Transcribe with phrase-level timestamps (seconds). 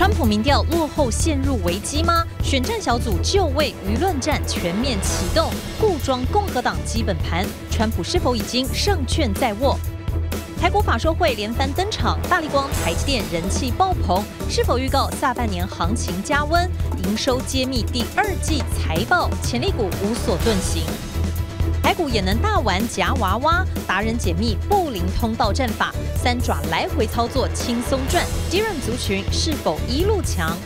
[0.00, 2.24] 川普民调落后陷入危机吗？
[2.42, 9.78] 选战小组就位，舆论战全面启动，固装共和党基本盘，川普是否已经胜券在握？
[10.58, 16.66] 台股法说会连番登场，大力光、台积电人气爆棚，是否预告下半年行情加温？
[17.04, 21.09] 营收揭秘第二季财报，潜力股无所遁形。
[21.82, 28.24] 台股也能大玩夹娃娃，达人解密布林通道战法，三爪来回操作轻松赚。
[28.50, 30.56] DRAM 族群是否一路强？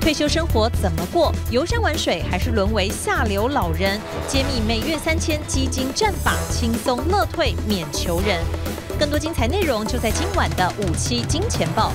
[0.00, 1.34] 退休生活怎么过？
[1.50, 4.00] 游山玩水还是沦为下流老人？
[4.28, 8.40] 揭秘每月三千基金战法，轻松乐退免求人。
[8.98, 11.92] 更多精彩内容就在今晚的五七金钱报。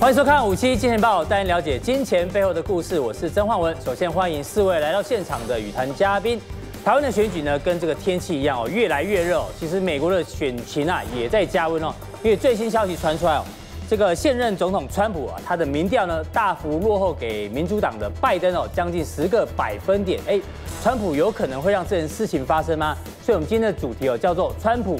[0.00, 2.98] 欢迎收看五七金钱报，带您了解金钱背后的故事。
[2.98, 3.76] 我是曾焕文。
[3.84, 6.40] 首先欢迎四位来到现场的与谈嘉宾。
[6.82, 9.44] 台湾的选举呢，跟这个天气一样哦，越来越热哦。
[9.60, 11.92] 其实美国的选情啊，也在加温哦。
[12.22, 13.44] 因为最新消息传出来哦。
[13.90, 20.18] 这个现任总统川普啊，他的民调呢大幅落后给民主党的拜登哦，将近十个百分点。
[20.26, 20.40] 哎，
[20.82, 22.96] 川普有可能会让这件事情发生吗？
[23.22, 24.98] 所以，我们今天的主题哦叫做“川普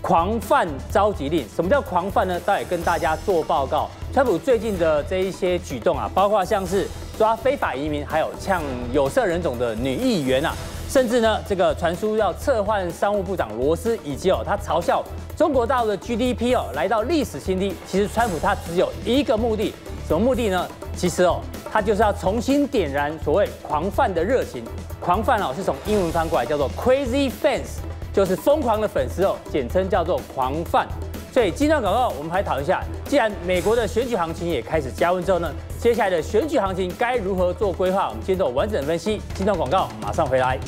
[0.00, 1.46] 狂犯召集令”。
[1.54, 2.38] 什么叫狂犯呢？
[2.40, 3.88] 待会跟大家做报告。
[4.12, 10.54] 川普最近的这一些举动啊，包括像是抓非法移民，还有呛有色人种的女议员啊。
[10.88, 15.04] 甚至呢，这个传出要撤换商务部长罗斯，以及哦，他嘲笑
[15.36, 17.74] 中国大陆的 GDP 哦来到历史新低。
[17.86, 19.74] 其实川普他只有一个目的，
[20.08, 20.66] 什么目的呢？
[20.96, 24.64] 其实哦，他就是要重新点燃所谓狂犯的热情。
[24.98, 27.80] 狂犯哦是从英文翻过来叫做 Crazy Fans，
[28.12, 30.86] 就是疯狂的粉丝哦，简称叫做狂犯。
[31.30, 38.08] 所以今天广告我们还讨论一下，既然美国的选举行情也开始加温之后呢，接下来的选举行情该如何做规划？
[38.08, 39.20] 我们今天做完整分析。
[39.34, 40.58] 今天广告马上回来。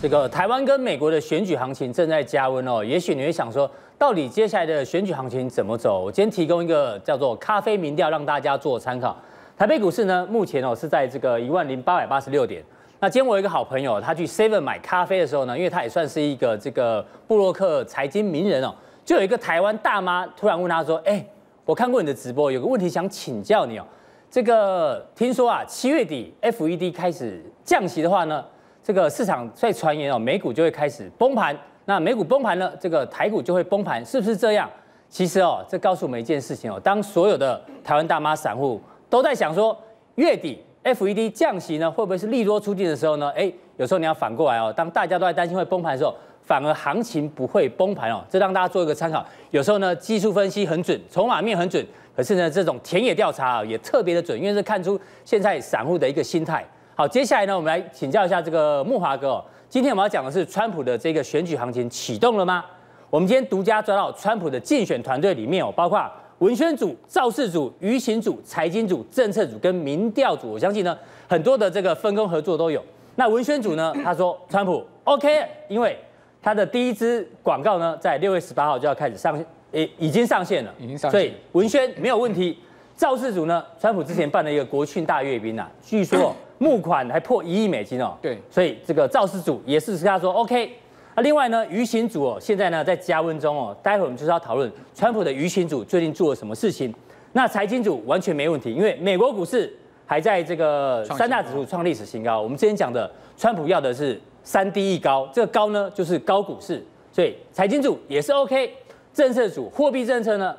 [0.00, 3.68] 这个台湾跟美国的选举行情正在加温哦，也许你会想说，
[3.98, 6.04] 到底接下来的选举行情怎么走？
[6.04, 9.16] 我今天提供一个叫做咖啡民调，让大家做参考。
[9.58, 12.62] 台北股市呢，目前哦是在这个一万零八百八十六点。
[13.00, 18.72] 那今天我有一个好朋友，他去 Seven 买咖啡的时候呢，因为他也算是一个这个部落客财经名人哦，
[19.04, 21.26] 就有一个台湾大妈突然问他说：“哎，
[21.64, 23.84] 我看过你的直播，有个问题想请教你哦。
[24.30, 28.44] 这个听说啊，七月底 FED 开始降息的话呢，
[28.80, 31.58] 这个市场在传言哦，美股就会开始崩盘。
[31.84, 34.70] 那美股崩盘呢，这个台股就会崩盘，是不是这样？
[35.08, 38.80] 其实哦，这告诉我们一件事情哦，当所有的台湾大妈散户。
[39.10, 39.76] 都在想说，
[40.16, 43.30] 月底 FED 降息呢，会不会是利多出尽的时候呢？
[43.36, 48.22] 哎，有时候你要反过来哦，当大家都在担心会崩盘的时候，反而行情不会崩盘哦。
[48.28, 49.24] 这让大家做一个参考。
[49.50, 56.64] 有时候呢，技术分析很准，筹码面很准，可是呢，这种田野调查啊也特别的准，因为是看出现在散户的一个心态。
[56.94, 59.44] 好，接下来呢，我们来请教一下这个木华哥哦。
[59.68, 62.64] 今天我们要讲的是川普的这个选举行情启动了吗？
[63.10, 66.10] 我们今天独家抓到川普的竞选团队里面哦，包括。
[66.38, 70.96] 文宣组、造势组、舆情组、财经组、政策组跟民调组，我相信呢，
[71.28, 72.80] 很多的这个分工合作都有。
[73.16, 75.98] 那文宣组呢， 他说川普 OK，因为
[76.40, 82.56] 他的第一支广告呢，在六月十八号就要开始上，诶，已经上线了，已经上线，所以文宣没有问题。
[82.94, 88.16] 造势组呢，川普之前办了一个国庆大阅兵啊，据说 募款还破一亿美金哦。
[88.22, 90.72] 对，所以这个造势组也是他说 OK。
[91.18, 96.94] 那另外呢，舆情组哦，现在呢在加温中哦，待会我们就是要讨论川普的舆情组最近做了什么事情。
[97.32, 102.40] 那财经组完全没问题，因为美国股市还在这个三大指数创历史新高。
[102.40, 106.80] 我们之前讲的，川普要的是三低一高，这个高呢就是高股市，
[107.10, 108.72] 所以财经组也是 OK。
[109.12, 110.54] 政策组货币政策呢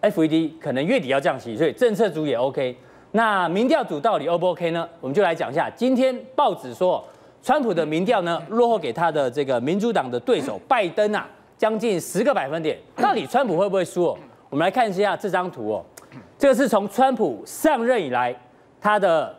[0.00, 2.74] ，FED 可能月底要降息，所以政策组也 OK。
[3.12, 4.88] 那民调组到底 O 不 OK 呢？
[5.02, 7.04] 我们就来讲一下，今天报纸说。
[7.42, 12.78] 川普的民调呢，落后给他的这个民主党的对手 拜登啊，将近十个百分点。
[12.96, 14.18] 到底川普会不会输哦？
[14.50, 15.84] 我们来看一下这张图哦，
[16.38, 18.34] 这个是从川普上任以来
[18.80, 19.34] 他的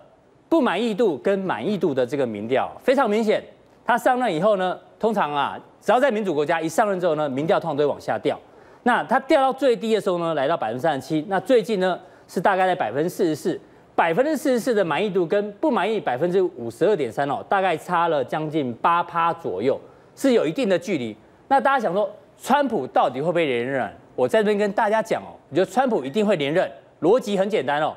[0.50, 3.44] 不满意度跟满意度的这个民调，非常明显。
[3.86, 8.40] 他上任以后呢，通常啊，只要在民主国家一上任之后呢，民调通常都会往下掉。
[8.84, 11.24] 那他掉到最低的时候呢，来到百分之三十七。
[11.28, 13.60] 那最近呢，是大概在百分之四十四。
[13.96, 19.80] 百分之四十四的满意度跟不满意百分之五十二点三哦，大概差了将近八趴左右，
[20.16, 21.16] 是有一定的距离。
[21.48, 22.10] 那大家想说，
[22.42, 23.92] 川普到底会不会连任？
[24.16, 26.70] 我在这边跟大家讲哦，我觉得川普一定会连任，
[27.02, 27.94] 逻辑很简单哦。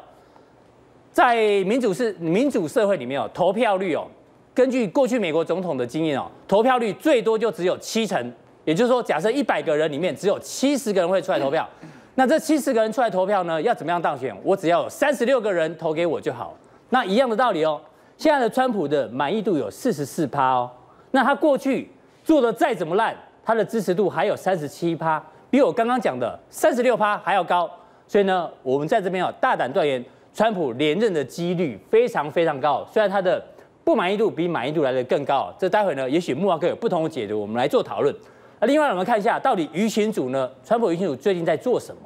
[1.13, 4.07] 在民主是民主社会里面哦，投票率哦，
[4.53, 8.33] 根据过去美国总统的经验哦，投票率最多就只有七成，
[8.65, 11.69] 也就是说，假设一百个人里面只有七十个人会出来投票。
[12.17, 14.35] 那这七十个人出来投票呢，要怎么样当选？
[14.43, 16.57] 我只要有三十六个人投给我就好。
[16.91, 17.81] 那一样的道理哦。
[18.17, 20.71] 现在的川普的满意度有四十四趴哦，
[21.11, 21.91] 那他过去
[22.23, 23.13] 做的再怎么烂，
[23.45, 25.21] 他的支持度还有三十七趴，
[25.51, 27.69] 比我刚刚讲的三十六趴还要高。
[28.07, 30.03] 所以呢，我们在这边啊大胆断言，
[30.33, 32.87] 川普连任的几率非常非常高。
[32.93, 33.45] 虽然他的
[33.83, 38.15] 不满意度比满意度来得更高，这待会呢，也许慕驊哥有不同的解读，我们来做讨论。
[38.61, 40.51] 那另外我们看一下，到底舆情组呢？
[40.65, 42.03] 川普舆情组最近在做什么？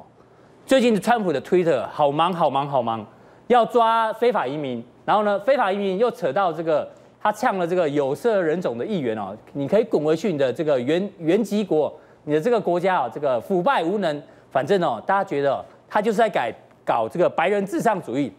[0.65, 3.05] 最近川普的推特好忙好忙好忙，
[3.47, 6.87] 要抓非法移民，然后呢，非法移民又扯到这个，
[7.21, 11.91] 他呛了这个有色人种的议员哦，你可以滚回去你的这个原原籍国，
[12.25, 16.53] 你的这个国家啊，这个腐败无能，反正哦，大家觉得他就是在改
[16.85, 18.31] 搞这个白人至上主义，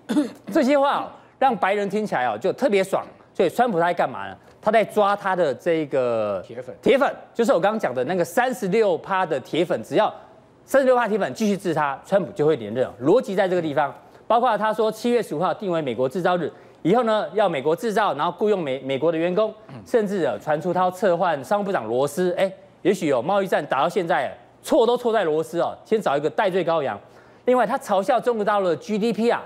[0.52, 3.04] 这些话让白人听起来哦就特别爽，
[3.34, 4.36] 所以川普他在干嘛呢？
[4.62, 10.12] 他在抓他的这个铁粉，铁粉就是我刚刚讲的那个三十六趴的铁粉，只要
[10.64, 12.88] 三十六趴铁粉继续治他，川普就会连任。
[13.02, 13.94] 逻辑在这个地方，
[14.26, 16.52] 包括他说七月十五号定为美国制造日，
[16.82, 19.52] 以后呢要美国制造，然后雇佣美美国的员工，
[19.86, 22.52] 甚至啊传出他要撤换商务部长罗斯，哎，
[22.82, 27.00] 也许有贸易战打到现在，错都错在罗斯哦，先找一个代罪羔羊。
[27.46, 29.42] 另外，他嘲笑中国大陆的 GDP 啊，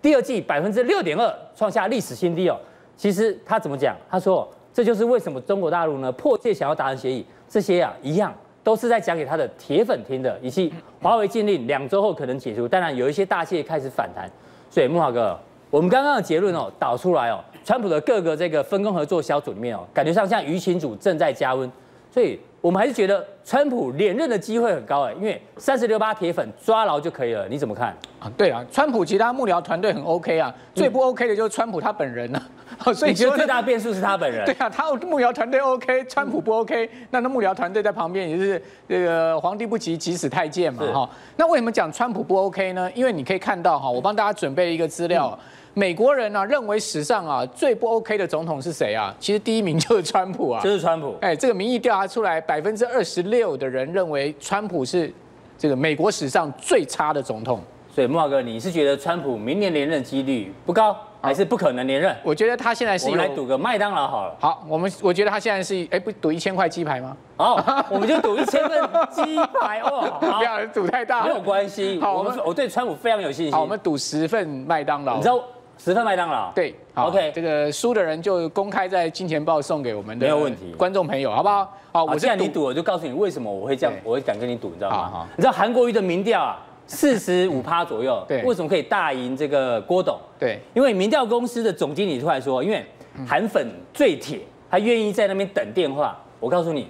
[0.00, 2.58] 第二季百分之六点二，创下历史新低哦。
[2.98, 3.96] 其实他怎么讲？
[4.10, 8.34] 他说这就是为什么中国大陆呢迫切想要达成协议，这些啊一样
[8.64, 10.36] 都是在讲给他的铁粉听的。
[10.42, 14.28] 以及华为禁令两周后可能解除，当然有一些大企业开始反弹。
[14.68, 15.38] 所以慕驊哥，
[15.70, 21.70] 我们刚刚的结论哦导出来哦，川普的各个这个分工合作小组里面哦，感觉上像舆情组正在加温。
[22.10, 27.48] 所以我们还是觉得川普连任的机会很高哎，因为三十六八铁粉抓牢就可以了。
[27.48, 27.96] 你怎么看？
[28.20, 32.38] 啊，对啊，川普其他幕僚团队很 OK 啊，最不 OK 的就是川普他本人呢、
[32.78, 32.92] 啊。
[32.92, 34.44] 所以你觉得最大变数是他本人？
[34.44, 41.08] 对啊，他幕僚团队 OK，川普不 OK，那那幕僚团队在旁边也是这个皇帝不急急死太监嘛哈。
[41.36, 42.90] 那为什么讲川普不 OK 呢？
[42.94, 45.36] 因为你可以看到哈，我帮大家准备一个资料，
[45.74, 49.14] 美国人呢认为史上啊最不 OK 的总统是谁啊？
[49.18, 51.16] 其实第一名就是川普啊，就是川普。
[51.20, 55.12] 哎，这个民意调查出来，百分之二十六的人认为川普是
[55.56, 57.60] 这个美国史上最差的总统。
[57.90, 60.96] 所以慕驊哥，你是觉得川普明年连任几率不高？
[61.20, 62.14] 还是不可能连任？
[62.22, 63.06] 我觉得他现在是。
[63.06, 64.36] 我们来赌个麦当劳好了。
[64.38, 67.16] 好，我们我觉得他现在是，哎，不赌一千块鸡排吗？
[67.38, 70.16] 哦，我们就赌一千份鸡排哦。
[70.20, 71.24] 不要赌太大。
[71.24, 71.98] 没有关系。
[72.00, 73.52] 好，我们我对川普非常有信心。
[73.52, 75.16] 好，我们赌十份麦当劳。
[75.16, 75.42] 你知道
[75.76, 76.52] 十份麦当劳？
[76.54, 76.72] 对。
[77.06, 80.26] OK，这个输的人就公开在金钱豹送给我们的。
[80.26, 80.72] 没有问题。
[80.76, 81.72] 观众朋友，好不好？
[81.92, 85.28] 好，我既然你赌，我就告诉你为什么我会这样，我会敢跟你赌，你知道吗？
[85.36, 86.64] 你知道韩国瑜的民调啊？
[86.86, 90.18] 四十五趴左右，对，为什么可以大赢这个郭董？
[90.38, 92.82] 对，因为民调公司的总经理出来说，因为
[93.26, 94.40] 韩粉最铁，
[94.70, 96.18] 他愿意在那边等电话。
[96.40, 96.86] 我告诉你，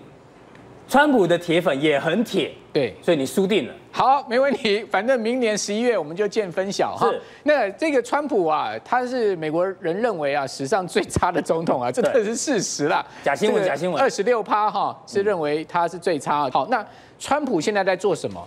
[0.87, 3.75] 川普的铁粉也很铁，对，所以你输定了。
[3.91, 7.11] 好，没问题，反正明年十一月我们就见分晓哈。
[7.43, 13.05] 那这个川普啊，他是美国人认为啊史上最差的总统啊，这个是事实啦。
[13.25, 14.01] 假新闻，假新闻。
[14.01, 16.49] 二十六趴哈是认为他是最差。
[16.51, 16.85] 好，那
[17.19, 18.47] 川普现在在做什么？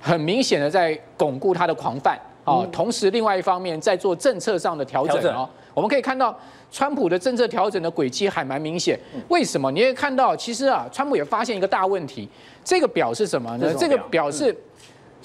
[0.00, 5.48] 很明显的在巩固他的狂犯啊，同时另外一方面在做政策上的调整哦。
[5.74, 6.34] 我们可以看到，
[6.70, 8.98] 川普的政策调整的轨迹还蛮明显。
[9.28, 9.70] 为什么？
[9.72, 12.26] 你也看到，其实啊，川普也发现一个大问题。
[12.64, 13.74] 这个表是什么呢？
[13.78, 14.56] 这个表是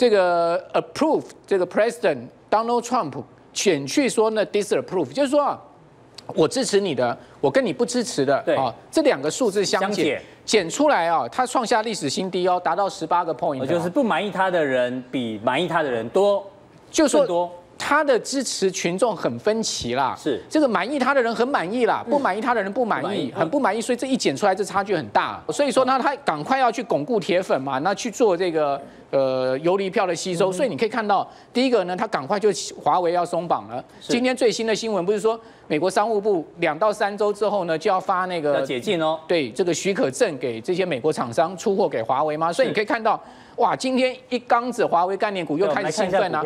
[0.01, 5.61] 这个 approve 这个 President Donald Trump 减去说呢 disapprove，就是说啊，
[6.33, 10.19] 我支持你的，我跟你不支持的啊，这两个数字相减。
[10.43, 16.43] 减出来啊，他创下历史新低哦，达到十八个 point，就是不满意他的人比满意他的人多，
[16.89, 17.51] 就说多。
[17.83, 25.43] 他的支持群众很分歧啦，是这个满意他的人很满意啦，不满意他的人不满意，很不满意，所以这一减出来，这差距很大。
[25.49, 30.51] 所以说呢，他赶快要去巩固铁粉嘛，那去做这个呃游离票的吸收。
[30.51, 33.83] 所以你可以看到，第一个呢，他赶快就华为要松绑了。
[33.99, 42.53] 今天最新的新闻不是说，美国商务部两到三周之后呢，就要发那个解禁哦，对这个许可证给这些美国厂商出货给华为吗？
[42.53, 43.19] 所以你可以看到。
[43.61, 46.41] 哇，今天一缸子华为概念股又开始兴奋了。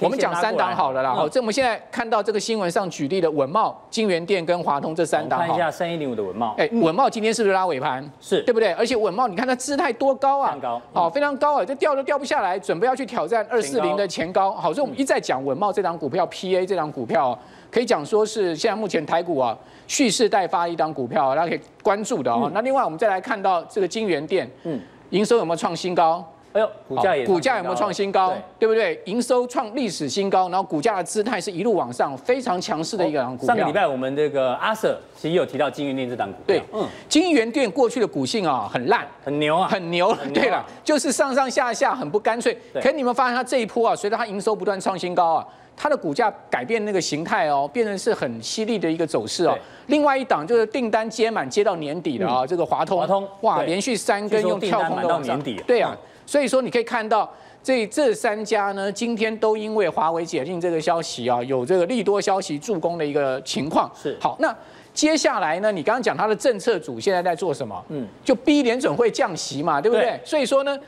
[0.00, 1.12] 我们讲三档好了啦。
[1.12, 5.40] 好，这我们现在看到这个新闻上举例的稳懋、京元电跟华通这三档。
[5.40, 6.54] 看一下三一零五的稳懋。
[6.54, 8.08] 哎，稳懋今天是不是拉尾盘？
[8.20, 8.72] 是对不对？
[8.74, 10.56] 而且稳懋，你看它姿态多高啊？
[10.62, 10.80] 高。
[10.92, 14.52] 好，非常高啊，这掉都掉不下来，准备要去挑战二四零的前高。
[14.52, 17.36] 好，所以我们一再讲稳懋这档股票，PA 这档股票
[17.72, 22.48] 可以讲说是现在目前台股啊蓄势待发一档股票，大家可以关注的哦。
[22.54, 26.24] 那另外我们再来看到这个金源店，嗯，营收有没有创新高？
[26.52, 28.34] 哎呦，股价也股价有没有创新高？
[28.58, 29.00] 对不对？
[29.06, 33.46] 营收创历史新高，然后股价的姿态是一路往上，非常强势的一个股票。
[33.46, 36.44] 上个礼拜我们这个阿 Sir 其实有提到金源店这档股票。
[36.46, 40.14] 对，嗯，金源店过去的股性啊很烂，很牛啊，很牛。
[40.34, 42.56] 对了，就是上上下下很不干脆。
[42.82, 49.56] 可你们发现它这一波啊，随着它营收不断创新高啊，它的股价改变那个形态哦，变成是很犀利的一个走势哦。
[49.86, 55.62] 另外一档就是订单接满接到年底的啊，这个华通，华通哇，连续三根用跳空到年底。
[55.66, 55.96] 对啊。
[56.24, 57.30] 所以说你可以看到，
[57.62, 63.90] 这这三家呢，今天都因为华为解禁这个消息啊，有这个利多消息助攻的一个情况。
[63.94, 64.54] 是好，那
[64.94, 67.84] 接下来呢，你刚刚讲它的政策组现在在做什么？
[67.88, 70.04] 嗯，就逼联准会降息嘛，对不对？
[70.04, 70.20] 对。
[70.24, 70.78] 所以说呢，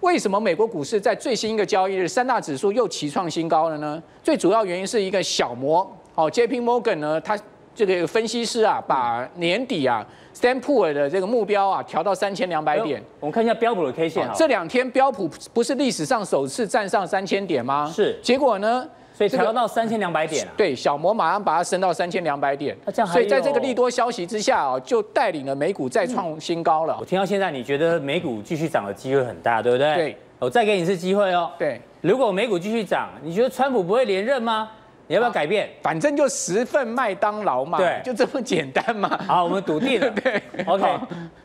[0.00, 4.02] 为什么美国股市在最新一个交易日三大指数又齐创新高了呢？
[4.22, 6.60] 最主要原因是一个小摩，哦，J.P.
[6.60, 7.38] Morgan 呢，它
[7.74, 10.06] 这个分析师啊，把年底啊。
[10.40, 13.02] Standard Poor's 的这个目标啊，调到三千两百点。
[13.20, 17.92] 我们看一下标普的 K 线啊，这两天标普不是历史上首次站上三千点吗？
[17.94, 18.18] 是。
[18.22, 18.88] 结果呢？
[19.12, 20.48] 所以调到三千两百点。
[20.56, 22.74] 对，小摩马上把它升到三千两百点。
[22.86, 26.96] 那这样，所以在这个利多消息之下啊，就带领了美股再创新高了。
[26.98, 29.94] 我听到现在，你觉得美股继续涨的机会很大，对不对？
[29.94, 30.16] 对。
[30.38, 31.50] 我再给你一次机会哦。
[31.58, 31.78] 对。
[32.00, 34.70] 如果美股继续涨，你觉得川普不会连任吗？
[35.10, 35.68] 你要不要改变？
[35.82, 39.20] 反正就十份麦当劳嘛，对，就这么简单嘛。
[39.26, 40.08] 好，我们笃定了。
[40.22, 40.86] 对，OK。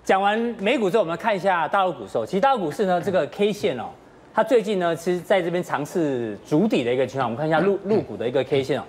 [0.03, 2.13] 讲完美股之后，我们看一下大陆股市。
[2.27, 3.85] 其实大陆股市呢，这个 K 线哦，
[4.31, 7.25] 它最近呢，其实在这边尝试筑底的一个情况。
[7.27, 8.83] 我们看一下陆陆股的一个 K 线哦，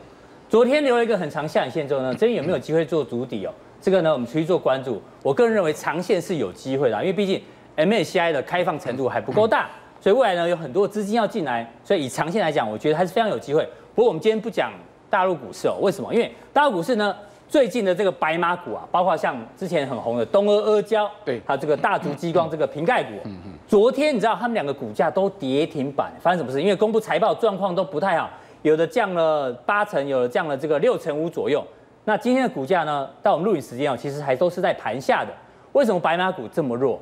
[0.46, 3.52] 昨天留了一个很长下影线之后呢，这边有没有机会做筑底哦？
[3.80, 5.00] 这个呢，我们持续做关注。
[5.22, 7.40] 我个人认为长线是有机会的，因为毕竟
[7.78, 9.70] MSCI 的开放程度还不够大，
[10.02, 13.66] 所以未来呢，有很多资金要进来，所以以长线来讲，我觉得还是非常有机会。
[13.96, 14.70] 不过我们今天不讲
[15.08, 16.12] 大陆股市哦，为什么？
[16.12, 17.16] 因为大陆股市呢，
[17.48, 26.60] 最近的这个白马股啊，包括像之前很红的东阿阿胶，对，还有这个大族激光这个瓶盖股，嗯嗯，昨天你知道他们两个股价都跌停板，发生什么事？
[26.60, 28.28] 因为公布财报状况都不太好，
[28.60, 31.64] 有的降了八成，有的降了这个六成五左右。
[32.04, 35.32] 那今天的股价呢，到我们录影时间哦，其实还都是在盘下的。
[35.72, 37.00] 为什么白马股这么弱？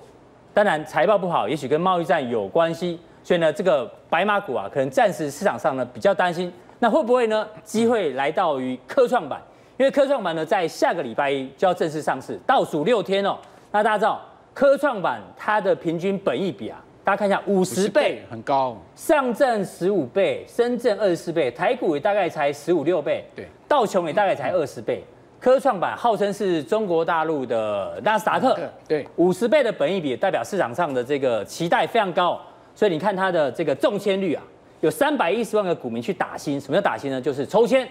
[0.52, 3.00] 当然财报不好，也许跟贸易战有关系。
[3.24, 6.52] 所以呢，这个白马股啊，可能暂时市场上呢比较担心。
[6.84, 7.48] 那会不会呢？
[7.62, 9.40] 机会来到于科创板，
[9.78, 13.38] 因为科创板呢在下个礼拜一就要正式上市，倒数六天哦。
[13.72, 14.20] 那大家知道
[14.52, 18.76] 科创板它的平均本益比啊，大家看一下五十倍，很高。
[18.94, 25.02] 上证十五倍，深圳二十四倍，台股也大概才十五六倍，对，道琼也大概才二十倍。
[25.40, 28.54] 科创板号称是中国大陆的纳斯达克，
[28.86, 32.38] 对，五十倍的本益比代表市场上的这个期待非常高，
[32.74, 34.42] 所以你看它的这个中签率啊。
[34.84, 37.18] 有三百一十万个股民去打新，什么叫打新呢？
[37.18, 37.88] 就是抽签，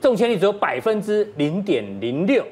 [0.00, 2.42] 中签率只有百分之零点零六，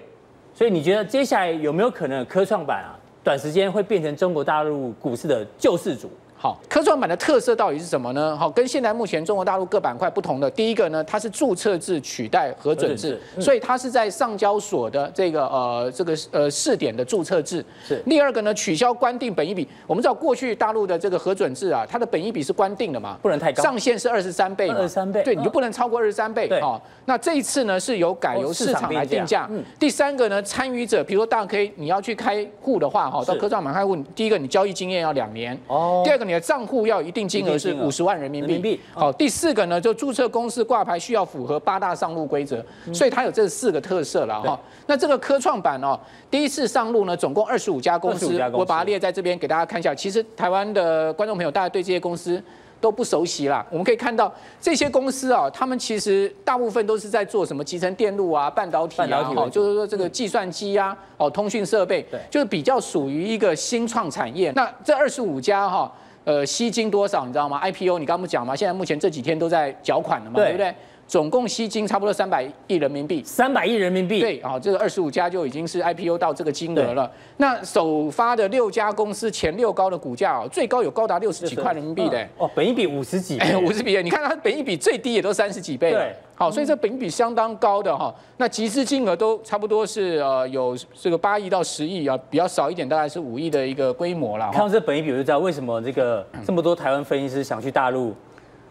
[0.53, 2.93] 所以你觉得接下来有没有可能科创板啊，
[3.23, 6.11] 短时间会变成中国大陆股市的救世主？
[6.45, 8.37] 好，科创板的特色到底是什么呢？
[8.37, 17.65] 好，跟现在目前中国大陆各板块不同的，第一个呢，它是注册制取代核准制，嗯、所以它是在上交所的这个呃这个呃试点的注册制。
[17.83, 17.97] 是。
[18.07, 19.67] 第二个呢，取消关定本一比。
[19.87, 24.69] 我们知道过去大陆的这个核准制啊，它的本一比是关定的嘛，不能太高，上限是二十三倍。
[24.69, 25.23] 二十三倍。
[25.23, 26.47] 对，你就不能超过二十三倍。
[26.47, 26.61] 对。
[26.61, 29.49] 好，那这一次呢是由改由市场来定价。
[29.51, 29.65] 嗯。
[29.81, 35.59] 第三个呢，参与者，比如说大 K，你要去开户的话，哈，到科创板开户，第一个你交易经验要两年。
[35.69, 36.03] 哦。
[36.05, 37.15] 第二个你的账户要一。
[37.15, 38.81] 定金额是五十万人民币。
[38.93, 42.61] 好，第四个呢，就注册公司挂牌需要符合八大上路规则，
[42.93, 44.59] 所以它有这四个特色了哈。
[44.89, 45.97] 那这个科创板哦，
[46.29, 49.95] 第一次上路呢，总共二十五家公司，我把它列在这边给大家看一下。
[49.95, 52.43] 其实台湾的观众朋友，大家对这些公司
[52.81, 53.65] 都不熟悉啦。
[53.71, 64.51] 我们可以看到这些公司啊，他们其实大部分都是在做什么集成电路啊、半导体啊，哈，就是说这个计算机啊、哦通讯设备，就是比较属于一个新创产业。
[64.57, 65.93] 那这二十五家哈。
[66.25, 68.57] 呃，吸金多少你知道吗？IPO 你刚刚不讲吗？
[68.57, 70.75] 现在目前这几天都在缴款了嘛，对，对不对？
[71.07, 73.23] 总共吸金差不多三百亿人民币。
[73.25, 74.21] 三百亿人民币。
[74.21, 77.11] 对，啊，这个二十五家就已经是 IPO 到这个金额了。
[77.37, 82.21] 那首发的六家公司前六高的股价哦，最高有高达六十几块人民币的。
[82.23, 83.39] 嗯、哦，本益比五十几。
[83.39, 85.93] 哎， 五十几，你看它本益比最低也都三十几倍。
[85.93, 86.15] 对。
[86.37, 88.13] 好，所以这本益比相当高的哈。
[88.39, 94.51] 那集资金额都差不多是呃有这个八亿到十亿啊，比较少一点大概是五亿的一个规模了。
[94.53, 98.13] 看到这本益比我就知道为什么这个这么多台湾分析师想去大陆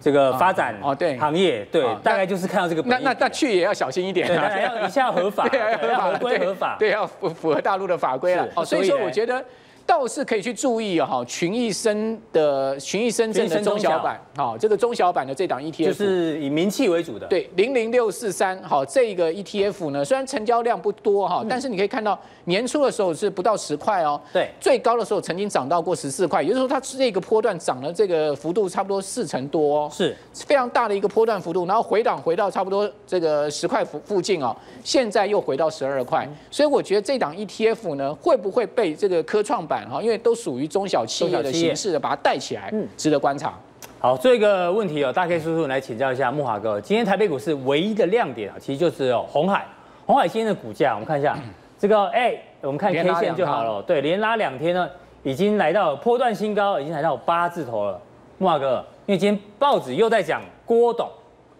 [0.03, 2.83] 这个发展哦，对行业对，大概就是看到这个。
[2.85, 8.45] 那那那去也要小心一点，要一下合法， 对，要合法，合规合法，对，要符符合大陆的法规了。
[8.53, 9.43] 哦，所以说我觉得
[9.85, 30.15] 倒是可以去注意哈，群益生的群益深圳的中小板，好，这个中小板的这档 ETF 就是以名气为主的，对，零零六四三，好，这个 ETF 呢，虽然成交量不多哈，但是你可以看到年初的时候是不到十块哦，对，最高的时候曾经涨到过十四块，也就是说它这个波段涨了这个幅度差不多四成多哦，是。
[30.45, 43.53] 非常大的一个波段幅度，然后回档回到差不多这个十块附附近哦，现在又回到十二块，所以我觉得这档 ETF 呢，会不会被这个科创板哈，因为都属属于中小企业的形式的，把它带起来，嗯，值得观察。
[43.97, 46.79] 好，最后一个问题哦，大 K 叔叔来请教一下慕驊哥。
[46.79, 49.65] 今天台北股市唯一的亮点啊，其实就是哦，红海，
[50.05, 51.35] 红海今天的股价，我们看一下
[51.79, 53.81] 这个，哎，我们看 K 线就好了。
[53.81, 54.87] 对，连拉两天呢，
[55.23, 57.99] 已经来到波段新高，已经来到八字头了。
[58.37, 61.09] 慕驊哥，因为今天报纸又在讲郭董，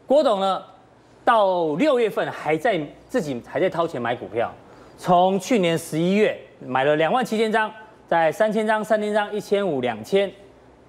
[0.06, 0.62] 郭董呢，
[1.26, 4.54] 到六月份还在自己还在掏钱买股票，
[4.98, 7.72] 从去年十一月买了两万七千张。
[8.08, 10.32] 在三千张、三千张、一千五、两千、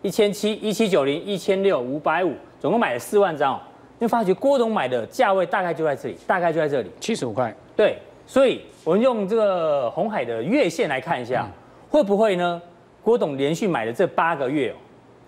[0.02, 3.61] 一千七、一七九零、一千六、五百五，总共买了四万张哦。
[3.99, 7.54] 你会发觉郭董买的价位大概就在这里，大概就在这里，七十五块。
[7.76, 11.49] 对，所以我们用这个红海的月线来看一下，
[11.88, 12.61] 会不会呢？
[13.02, 14.75] 郭董连续买的这八个月哦，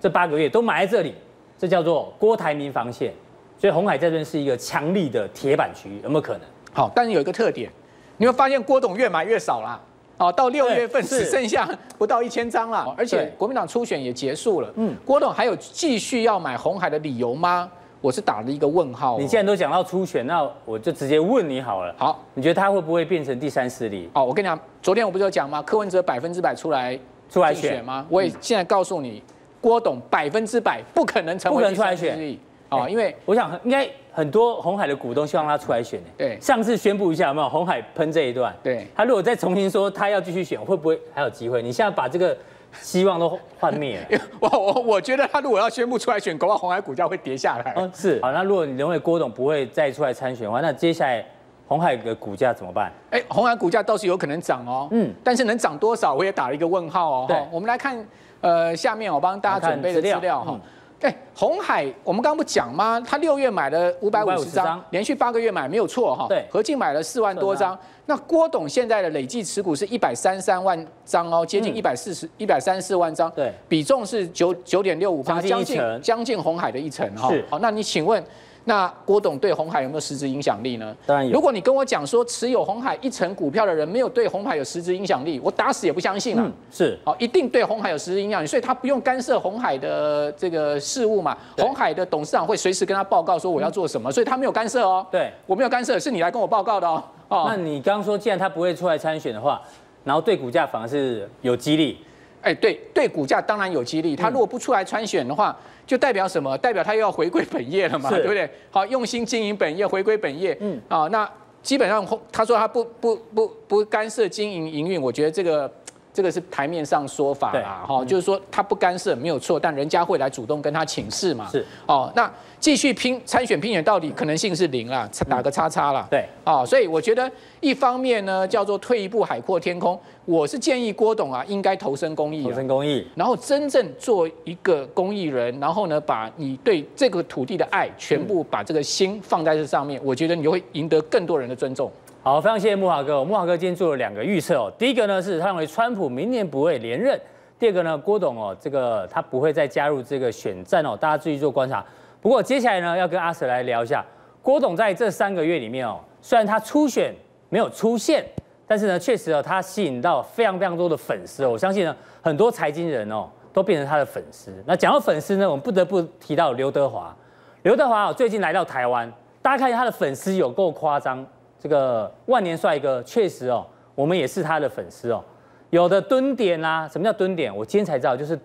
[0.00, 1.14] 这八个月都买在这里，
[1.56, 3.12] 这叫做郭台铭防线。
[3.58, 6.42] 所以红海这边是一个强力的铁板区，有没有可能？
[6.74, 7.70] 好，但是有一个特点，
[8.16, 9.80] 你会发现郭董越买越少啦。
[10.18, 11.68] 哦，到六月份只剩下
[11.99, 14.73] 不到一千张了，而且国民党初选也结束了。
[14.76, 17.70] 嗯，郭董还有继续要买红海的理由吗？
[18.00, 19.18] 我是打了一个问号。
[19.18, 21.94] 你既然都讲到初选，那我就直接问你好了。
[21.99, 24.08] 好，你觉得他会不会变成第三势力？
[24.14, 25.61] 哦，我跟你讲，昨天我不是有讲吗？
[25.62, 28.06] 柯文哲百分之百出来出来选吗？
[28.08, 29.23] 我也现在告诉你，
[29.61, 32.38] 郭董百分之百不可能成为第三势力。
[32.68, 36.00] 哦，因为我想应该很多红海的股东希望他出来选。
[36.16, 38.54] 对，上次宣布一下有没有红海喷这一段？
[38.62, 41.62] 对，他如果再重新说他要继续选，会不会还有机会？
[41.62, 42.37] 你现在把这个
[42.80, 44.20] 希望都幻灭了。
[44.40, 47.73] 我我我觉得他如果要宣布出来选，恐怕红海股价会跌下来。
[47.76, 48.20] 嗯，是。
[48.20, 51.25] 好，那如果你认为郭董不会再出来参选的话，那接下来
[51.68, 52.90] 红海的股价怎么办？
[53.11, 54.88] 哎，红海股价倒是有可能涨哦。
[54.90, 57.25] 嗯，但是能涨多少，我也打了一个问号哦。
[57.28, 58.06] 对，我们来看，
[58.40, 60.58] 呃，下面我帮大家准备的资料哈。
[61.06, 63.00] 哎，红海，我们刚刚不讲吗？
[63.06, 66.26] 他六月买了五百五十张，连续八个月买没有错哈。
[66.28, 67.78] 对，合计买了四万多张。
[68.06, 73.30] 那郭董现在的累计持股是一百三十三万张哦，接近一百四十一百三十四万张。
[73.30, 77.30] 对，比重是九九点六五八，将近将近红海的一成哈。
[77.48, 78.20] 好，那你请问？
[78.68, 80.95] 那郭董对红海有没有实质影响力呢？
[81.06, 81.32] 当然有。
[81.32, 86.52] 如果你跟我讲说持有红海一成股票的人没有对红海有实质影响力，我打死也不相信了。
[86.69, 91.38] 是，好，一定对红海有实质影响力，所以他不用干涉红海的这个事务嘛。
[91.56, 95.06] 红海的董事长会随时跟他报告说我要做什么，所以他没有干涉哦。
[95.12, 97.00] 对，我没有干涉，是你来跟我报告的哦。
[97.28, 99.62] 哦，那你刚刚说既然他不会出来参选的话，
[100.02, 101.99] 然后对股价反而是有激励。
[102.47, 104.15] 哎，对对，股价当然有激励。
[104.15, 106.56] 他如果不出来参选的话，就代表什么？
[106.59, 108.49] 代表他又要回归本业了嘛，对不对？
[108.71, 110.56] 好，用心经营本业，回归本业。
[110.61, 111.28] 嗯，啊，那
[111.63, 115.71] 基本上他说他不不不不干涉经营营运，我觉得这个。
[116.17, 121.47] 这个是台面上说法啦，哈，就是说他不干涉没有错，但人家会来主动跟他请示嘛。
[121.52, 126.06] 是哦，那继续拼参选拼选到底可能性是零啦，打个叉叉啦。
[126.10, 141.90] 对，啊，所以我觉得一方面呢叫做退一步海阔天空，我是建议郭董啊应该投身公益，投身公益，然后真正做一个公益人，然后呢把你对这个土地的爱全部把这个心放在这上面，我觉得你就会赢得更多人的尊重。
[142.23, 143.23] 好，非常谢谢木华哥。
[143.25, 144.73] 木华哥今天做了两个预测哦。
[144.76, 147.16] 第一个呢是他认为川普明年不会连任。
[147.58, 150.97] 第二个呢，郭董哦，这个他不会再加入这个选战哦。
[151.00, 151.84] 大家注意做观察。
[152.26, 154.04] 不过接下来呢，要跟阿 Sir 来聊一下
[154.43, 157.15] 郭董在这三个月里面哦，虽然他初选
[157.50, 158.26] 没有出现，
[158.67, 161.50] 但是呢，确实哦，他吸引到非常非常多的粉丝哦。
[161.50, 164.52] 我相信呢，很多财经人哦都变成他的粉丝。
[164.67, 167.17] 那讲到粉丝呢，我们不得不提到刘德华。
[167.62, 169.08] 刘德华哦，最近来到台湾，
[169.41, 171.25] 大家看一下他的粉丝有够夸张。
[171.60, 175.23] 这个万年帅哥确实哦，我们也是他的粉丝哦。
[175.71, 177.56] 有的蹲点啊，什么叫蹲点？
[177.56, 178.36] 我今天才知道，就是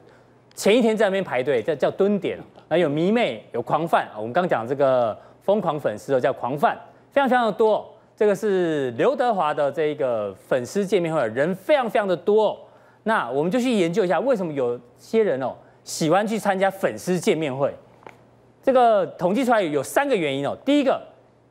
[0.53, 2.37] 前一天在那边排队，叫叫蹲点。
[2.67, 4.07] 那有迷妹，有狂饭。
[4.15, 6.77] 我们刚讲这个疯狂粉丝哦，叫狂饭，
[7.11, 7.87] 非常非常的多。
[8.15, 12.57] 这个是刘德华的这个粉丝见面会，人非常非常的多。
[13.03, 17.73] 那我们就去研究一下，为什么有些人哦喜欢去参加粉丝见面会？
[18.61, 20.55] 这个统计出来有三个原因哦。
[20.63, 21.01] 第一个，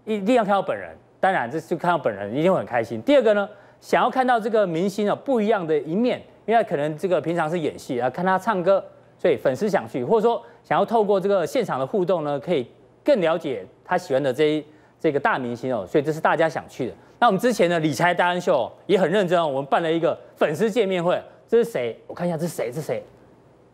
[0.05, 0.97] 一定要看到本人。
[1.19, 3.03] 当然，这就看到本人一定会很开心。
[3.03, 3.49] 第二个呢，
[3.81, 8.83] 想要看到这个明星哦不一样的一面，因为可能这个平常是演戏啊，看他唱歌，
[9.20, 12.66] 所以粉丝想去，或者说想要透过这个现场的互动呢，可以
[13.04, 14.64] 更了解他喜欢的这一
[14.98, 16.92] 这个大明星哦，所以这是大家想去的。
[17.18, 21.94] 那我们之前的理财达人秀也很认真哦，我们办了一个粉丝见面会，这是谁？
[22.06, 22.70] 我看一下这是谁？
[22.72, 23.04] 这是谁？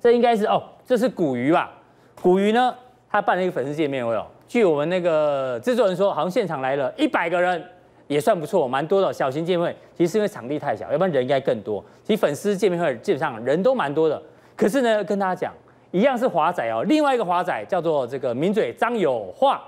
[0.00, 1.72] 这应该是哦，这是古鱼吧？
[2.20, 2.74] 古鱼呢，
[3.08, 4.26] 他办了一个粉丝见面会哦。
[4.48, 7.64] 据我们那个制作人说，好像现场来了一百个人，
[8.08, 9.12] 也算不错，蛮多的。
[9.12, 11.84] 小型见面会，其实是因为场地太小，要不然人应该更多。
[12.02, 14.20] 其实粉丝见面会基本上人都蛮多的。
[14.56, 15.54] 可是呢，跟大家讲，
[15.90, 19.62] 一样是华仔哦，另外一个华仔叫做这个名嘴张友化。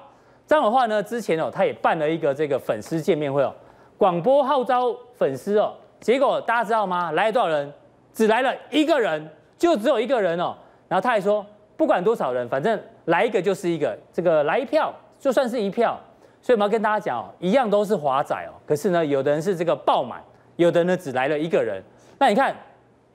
[0.47, 3.55] 张友化呢，之前哦，他也办了一个这个粉丝见面会哦，
[3.97, 7.13] 广播号召粉丝哦，结果大家知道吗？
[7.13, 7.73] 来了多少人？
[8.13, 10.57] 只来了一个人，就只有一个人哦。
[10.89, 11.45] 然后他还说，
[11.77, 12.81] 不管多少人，反正。
[13.09, 15.99] 来一个就是一个，这个来一票就算是一票，
[16.43, 18.53] 所以我们要跟大家讲哦，一样都是华仔哦。
[18.67, 20.23] 可是呢，有的人是这个爆满，
[20.57, 21.83] 有的人呢只来了一个人。
[22.19, 22.55] 那你看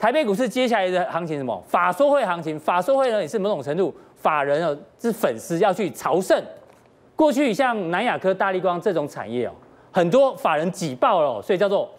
[0.04, 1.64] 台北股市接下来的行情什么？
[1.66, 6.44] 法说会行情，法说会呢也是某种程度法人哦是粉丝要去朝圣。
[7.16, 9.52] 过去像南亚科、大立光这种产业哦，
[9.94, 11.90] 很多法人挤爆了，所以叫做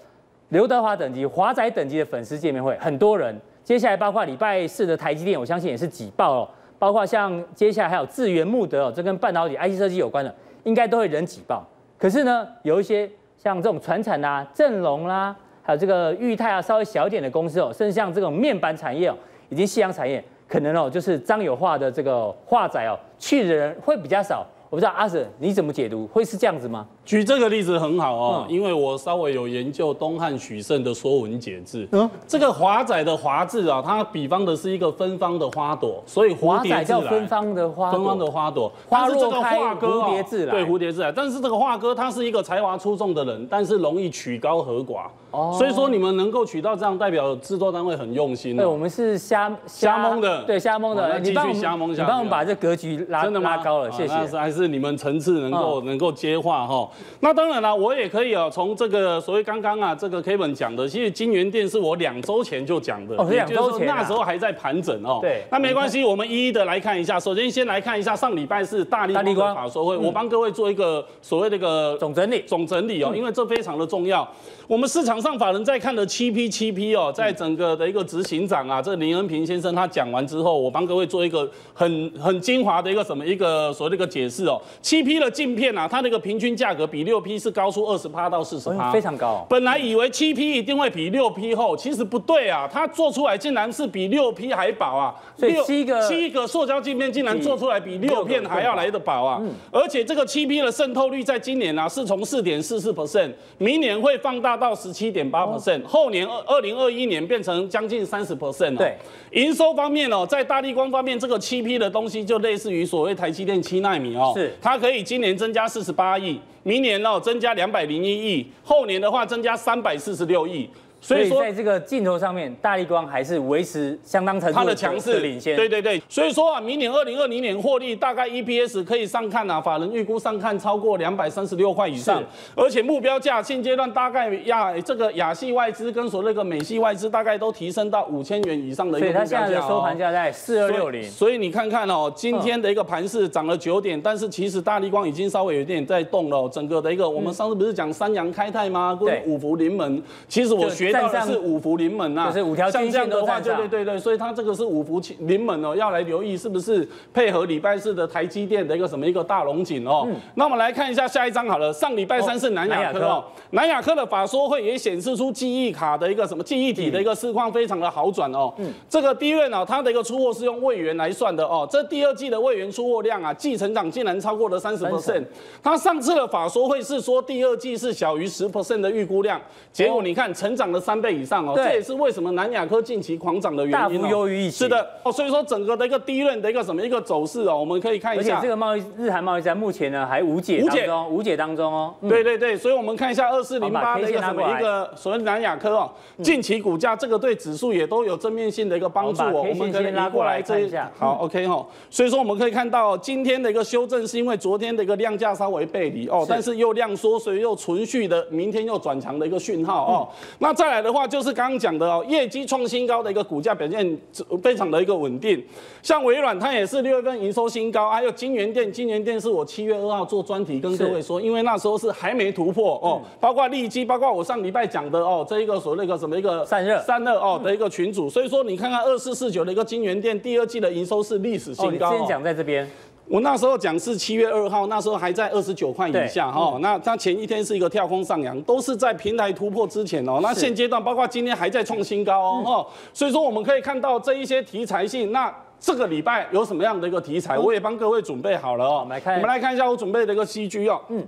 [0.51, 3.35] 刘德华等级、华仔等级的粉丝见面会，很多人。
[3.63, 6.51] 接下来包括礼拜四的台积电，我相信也是挤爆了。
[6.79, 11.67] 包括像接下来还有智源穆德哦，这跟半导体 IC 设计有关的，应该都会人挤爆。
[11.97, 15.35] 可是呢，有一些像这种传产啊、正隆啦，
[15.67, 19.17] 还有这个裕泰啊，稍微小一点的公司哦，甚至像这种面板产业哦，
[19.49, 24.47] 以及夕阳产业，可能哦就是张友化的这个化仔哦，去的人会比较少。
[24.69, 26.07] 我不知道阿 Sir 你怎么解读？
[26.09, 26.87] 会是这样子吗？
[27.05, 31.83] 举这个例子很好哦，因为我稍微有研究东汉许慎的《说文解字》。
[31.93, 37.99] 嗯，这个华仔的华字啊，它比方的是一个芬芳的花朵，所以蝴蝶叫芬芳的花朵。
[37.99, 40.53] 芬芳的花朵，花若开，蝴蝶自来。
[40.53, 41.13] 对，蝴蝶自来。
[41.13, 45.03] 但是这个华哥他是一个才华出众的人，但是容易曲高和寡。
[45.31, 45.55] 哦。
[45.59, 48.57] 所以说你们能够取到这样，代表制作单位很用心。
[48.57, 50.43] 对，我们是瞎瞎蒙的。
[50.45, 51.21] 对，瞎蒙的。
[51.21, 52.01] 继续瞎蒙下去。
[52.03, 54.15] 你帮我们把这格局拉真的拉高了，谢谢。
[54.39, 56.89] 还是你们层次能够能够接话哈。
[57.21, 57.75] 那当然了。
[57.75, 65.19] 我也可以啊，从这个所谓刚刚啊，这个 Kevin 讲的，其实金源店是我两周前就讲的，哦，两周前，那时候还在盘整哦。
[65.21, 67.19] 对，那没关系，我们一一的来看一下。
[67.19, 74.27] 首先先来看一下上礼拜是大力光法说会，我帮各位做一个所谓的一个总整理，总整理哦，因为这非常的重要。
[74.67, 84.61] 我们市场上法人在看的七 P 七 P 哦，在整个的一个执行长啊，这林恩平先生他讲完之后，我帮各位做一个很很精华的一个什么一个所谓的一个解释哦。
[84.81, 89.47] 七 P 的镜片啊，它那个平均价格比六 P 是高出二十趴到四十趴，非常高。
[89.49, 95.15] 本来以为七 P 一定会比六 P 厚，其实不对啊，它做出来竟然是比六 P 还薄啊。
[95.37, 99.43] 所以七个七个塑胶镜片竟然做出来比六片还要来的薄啊。
[99.71, 108.97] 而且这个七 P 的渗透率在今年啊是从四点四四 percent，明年会放大到十七点八 percent，后年二二零二一年变成将近三十 percent 对，
[109.33, 114.55] 营收方面哦，在大立光方面，这个七 P 的东西就类似于所谓台积电七纳米哦，是。
[114.61, 120.69] 它可以今年增加四十八亿，明年哦增加两百零一亿，后年的话增加三百四十六亿。
[121.05, 125.55] 所以说，在这个镜头上面，大力光还是维持相当程度它的强势领先。
[125.55, 132.23] 对对对，所以说啊，明年二零二零年获利大概 EPS 可以上看啊，法人预估上看超过两百三十六块以上，
[132.55, 139.29] 而且目标价现阶段大概亚这个亚系外资跟所谓的美系外资大概都提升到五千元以上的一个目标价。
[139.29, 141.05] 所以它现在的收盘价在四二六零。
[141.11, 146.49] 所以你看看哦，今天的一个盘势涨了九点，但是其实大力光已经稍微有一点在动了。
[146.49, 148.97] 整个的一个，我们上次不是讲三阳开泰吗？
[148.99, 151.75] 跟五福临门，其实我学到的是五福。
[151.75, 160.05] 临门呐，就是五条均线的话，对对对对，所以它这个是五福临门哦，要来留意是不是配合礼拜四的台积电的一个什么一个大龙井哦。
[160.07, 168.55] 嗯、那我们来看一下下一张好了，上礼拜三是南亚科哦，南亚科的法说会也显示出记忆卡的一个什么记忆体的一个市况非常的好转哦。
[168.59, 175.25] 嗯，这个 DRAM 哦，它的一个出货是用位元来算的哦，这第二季的位元出货量啊，季成长竟然超过了三十 percent。
[175.61, 179.41] 它上次的法说会是说第二季是小于十 percent 的预估量，
[179.73, 181.55] 结果你看成长了三倍以上哦。
[181.57, 184.59] 这也是为什么南亚科近期狂涨的原因，大幅优于预期。
[184.59, 188.37] 是的哦，所以说整个的一个低润的一个什么一个走势哦，我们可以看一下。
[188.37, 191.95] 而且这个贸易日韩贸易战目前呢还无解当中，无解当中哦。
[192.03, 195.91] 对对对，所以我们看一下二四零八的一个什么一个所谓南亚科哦，
[196.23, 199.47] 近期股价这个对指数也都有正面性的一个帮助哦。
[199.49, 200.91] 我们可以拉过来这一下。
[200.99, 201.65] 好，OK 哈。
[201.89, 210.09] 所以说我们可以看到今天的一个修正是因为昨天的一个量价稍微背离哦，但是又量缩，所以又存续的明天又转强的一个讯号哦。
[210.39, 212.05] 那再来的话就是刚刚讲的哦。
[212.09, 213.99] 业绩创新高的一个股价表现
[214.43, 215.43] 非常的一个稳定，
[215.83, 231.97] 像微软它也是六月份营收新高，还有金源店，金源店是我七月二号做专题跟各位说，因为那时候是还没突破哦，包括利基，包括我上礼拜讲的哦，这一个所谓的一个什么一个散热散热哦的一个群组，所以说你看看二四四九的一个金源店第二季的营收是历史新高。
[231.97, 232.71] 先讲在这边。
[233.07, 236.57] 我那时候讲是七月二号，那时候还在二十九块以下哈。
[236.61, 240.21] 那它前一天是一个跳空上扬，都是在平台突破之前哦。
[240.23, 242.67] 那现阶段包括今天还在创新高哦。
[242.93, 245.13] 所以说我们可以看到这一些题材性。
[245.13, 248.79] 那这个礼拜有什么样的一个题材，我也帮各位准备好了哦。
[248.81, 250.81] 我们来看，我们来看一下我准备的一个 CG 哦。
[250.89, 251.07] 嗯。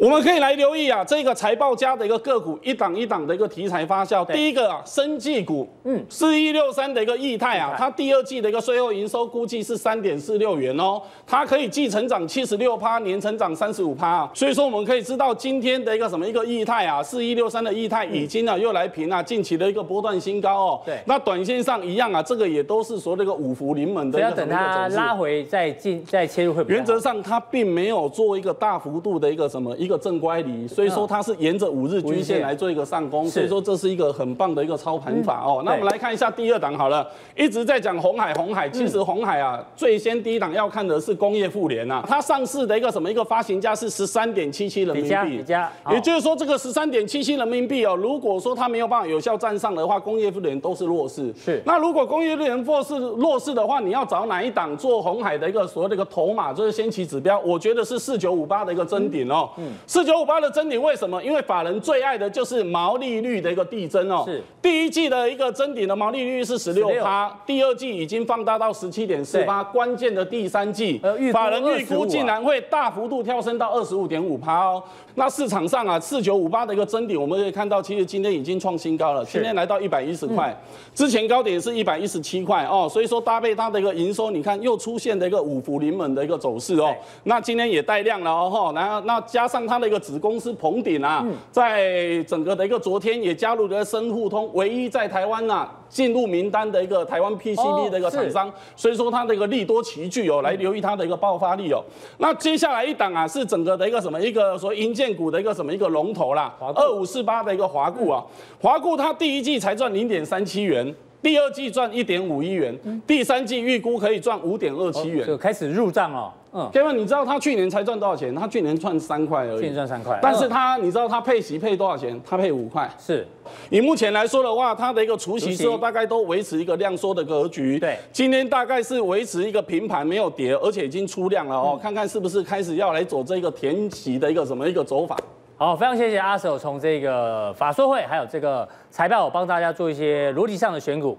[0.00, 4.24] 我们可以来留意啊，这个财报家的一个个股，一档一档的一个题材发酵。
[4.24, 14.30] 第一个啊，生技股，嗯，四一六三的一个易泰啊，它第二季的一个税后营收估计是三点四六元哦，它可以季成长七十六趴，年成长三十五趴啊。
[14.32, 20.80] 所以说我们可以知道今天的一个什么一个易泰啊，四一六三的易泰已经啊又来平啊近期的一个波段新高哦。
[20.86, 24.28] 对，那短线上一样啊，这个也都是说那个五福临门的一个。
[24.28, 26.64] 要等它拉回再进再切入会。
[26.68, 30.68] 原则上它并没有做一个大幅度的一个什么一个正乖离。
[30.68, 35.62] 所以说它是沿着五日均线来做一个上攻，所以说这是一个很棒的一个操盘法哦。
[35.64, 45.44] 那我们来看一下第二档好了，一直在讲红海，红海其实红海啊，最先第一档要看的是工业富联啊，它上市的一个什么一个发行价是十三点七七人民币，
[45.90, 51.32] 也就是说这个十三点七七人民币哦，如果说它没有办法有效站上的话，工业富联都是弱势。
[51.42, 60.48] 是，那如果工业富联弱势弱势的话，你要找哪一档做红海的一个所谓的一个头马，就是先期指标，我觉得是四九五八的一个真顶哦，嗯，四九五八的。
[60.58, 61.22] 增顶为什么？
[61.22, 64.24] 因为法人最爱的就是毛利率的一个递增哦。
[64.26, 71.00] 是第一季的一个增顶的毛利率是十六趴，第二季已经放大到十七点四趴，关键的第三季，
[71.32, 74.82] 法人预估竟然会大幅度跳升到二十五点五趴哦。
[75.14, 80.56] 那市场上啊，四九五八的一个增顶，我们可以看到，其实今天已经创新高了，今天来到一百一十块，
[80.94, 82.88] 之前高点是一百一十七块哦。
[82.90, 86.94] 所以说搭配它的一个营收，你看又出现了一个五福临门的一个走势哦。
[87.24, 90.48] 那今天也带量了哦，然后那加上它的一个子公司。
[90.48, 101.84] 是鹏鼎啊，在整个的一个昨天也加入了深互通，唯一在台湾呐进入名单的一个台湾 PCB 的一个厂商，所以说它的一个利多齐聚哦，来留意它的一个爆发力哦。
[102.16, 108.24] 那接下来一档啊，是整个的一个什么一个说银建股的一个什么一个龙头啦，二五四八的一个华固啊，
[108.62, 110.94] 华固它第一季才赚零点三七元。
[111.20, 116.32] 第二季赚一点五亿元，第三季预估可以赚五点二七元，就开始入账了。
[116.52, 118.34] 嗯，Kevin，你知道他去年才赚多少钱？
[118.34, 119.60] 他去年赚三块而已。
[119.60, 122.18] 去年赚三块，但是他你知道他配息配多少钱？
[122.24, 122.90] 他配五块。
[122.98, 123.26] 是，
[123.68, 127.78] 以目前来说的话，他的一个除息之后大概都维持一个量缩的格局。
[127.78, 131.78] 对，今天大概是维持一个平盘，没有跌，而且已经出量了哦。
[131.80, 135.16] 看看是不是开始要来走这个填息的一个什么一个走法。
[135.56, 141.18] 好，非常谢谢阿 Sir 从这个法说会还有这个财报，我帮大家做一些逻辑上的选股。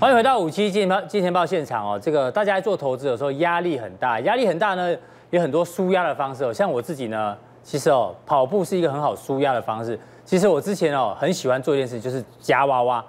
[0.00, 2.00] 欢迎回到五七金钱报金钱报现场哦。
[2.02, 4.96] 这个大家在做投资的时候压力很大，压力很大呢，
[5.28, 6.50] 有很多舒压的方式哦。
[6.50, 10.00] 像我自己呢，其实哦，跑步是一个很好舒压的方式。
[10.24, 13.04] 其实我之前哦，很喜欢做一件事，就是夹娃娃，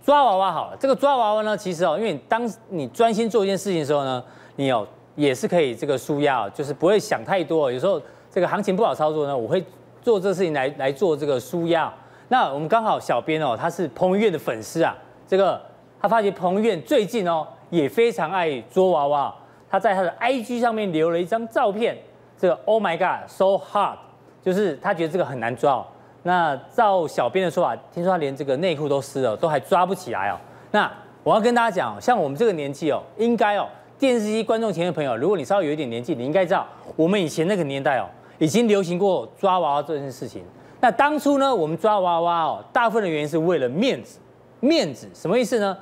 [0.00, 0.76] 抓娃娃好了。
[0.78, 4.22] 这个抓娃娃呢，其实哦，因为当你专心做一件事情的时候呢，
[4.54, 7.72] 你哦也是可以这个舒压，就是不会想太多。
[7.72, 9.60] 有时候这个行情不好操作呢，我会
[10.00, 11.92] 做这个事情来来做这个舒压。
[12.28, 14.96] 那我们刚好小编哦，他是彭于晏的粉丝啊，
[15.26, 15.60] 这个。
[16.00, 19.34] 他发现彭于晏最近哦也非常爱捉娃娃，
[19.68, 21.96] 他在他的 IG 上面留了一张照片，
[22.38, 23.96] 这个 Oh my God so hard，
[24.42, 25.86] 就是他觉得这个很难抓哦。
[26.22, 30.36] 那照小编的说法，听说他连这个内裤都湿了，都还抓不起来哦。
[30.70, 30.90] 那
[31.22, 33.66] 我要跟大家讲，像我们这个年纪哦，应该哦
[33.98, 38.06] 电视机观众前的朋友，如果你稍微有一点年纪，你应该知道我们以前那个年代哦，
[38.38, 40.42] 已经流行过抓娃娃这件事情。
[40.80, 44.18] 那当初呢，我们抓娃娃哦，大部分的原因是为了面子，
[44.60, 45.76] 面子什么意思呢？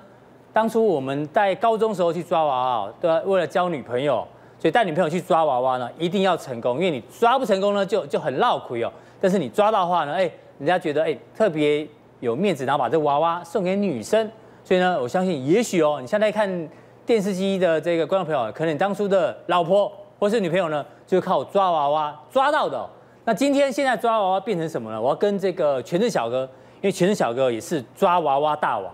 [0.57, 4.27] 当初我们在高中时候去抓娃娃，对，为了交女朋友，
[4.59, 8.91] 所以带女朋友去抓娃娃呢，一定要成功，因为你抓不成功呢，就就很落亏哦。
[9.21, 10.21] 但是你抓到的话呢，哎，
[10.57, 11.87] 人家觉得哎特别
[12.21, 14.31] 有面子，然后把这娃娃送给女生。
[14.65, 16.51] 所以呢，我相信也许哦，你现在看
[17.05, 22.89] 电视机的这个观众朋友，可能你当初的老婆或是女朋友呢，就是靠抓娃娃抓到的。
[23.27, 24.99] 那今天现在抓娃娃变成什么呢？
[24.99, 28.91] 我要跟这个全职小哥，因为全职小哥也是抓娃娃大王。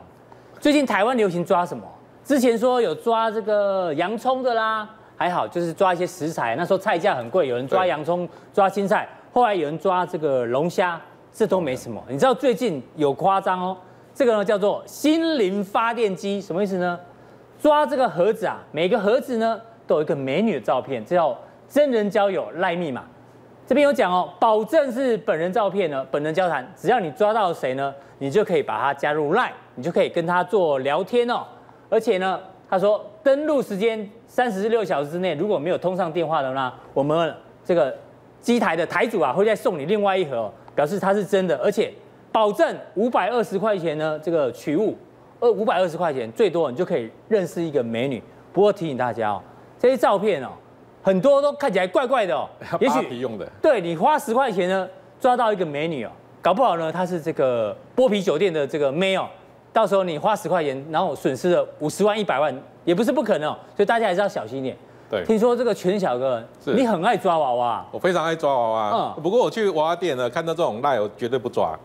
[0.62, 1.82] 最近台湾流行抓什么？
[2.22, 6.54] 之前说有抓这个洋葱的啦，还好就是抓一些食材。
[6.54, 9.08] 那时候菜价很贵，有人抓洋葱、抓青菜。
[9.32, 11.00] 后来有人抓这个龙虾，
[11.32, 12.00] 这都没什么。
[12.06, 13.76] 你知道最近有夸张哦？
[14.14, 16.96] 这个呢叫做心灵发电机，什么意思呢？
[17.58, 21.36] 抓这个盒子啊，每个盒子呢都有一个美女的照片，这叫
[21.68, 23.02] 真人交友赖密码。
[23.66, 26.64] 这边有讲哦，保证是本人照片呢，本人交谈。
[26.76, 29.52] 只要你抓到谁呢，你就可以把它加入赖。
[29.74, 31.42] 你就可以跟他做聊天哦，
[31.88, 37.94] 而且呢，他说登录时间三十六小时之内如果没有通上电话的话，我们这个
[38.40, 41.92] 机台的台主啊会再送你另外一盒，表示它是真的，而且
[42.30, 44.96] 保证五百二十块钱呢，这个取物，
[45.38, 48.22] 呃，五百二十块钱最多你就可以认识一个美女。
[48.52, 49.42] 不过提醒大家哦，
[49.78, 50.48] 这些照片哦，
[51.02, 52.48] 很多都看起来怪怪的哦，
[52.80, 53.48] 也许用的。
[53.62, 54.88] 对，你花十块钱呢，
[55.20, 59.28] 抓到一个美女哦，搞不好呢，她是这个剥皮酒店的这个妹哦，
[59.72, 62.54] 到时候你花十块钱，然后损失了五十万、一百万，
[62.84, 64.76] 也不是不可能哦，所以大家还是要小心一点。
[65.10, 69.14] 对，听说这个全小哥，你很爱抓娃娃，我非常爱抓娃娃。
[69.16, 71.78] 嗯，不过我去娃娃店呢，看到这种赖，我绝对不抓。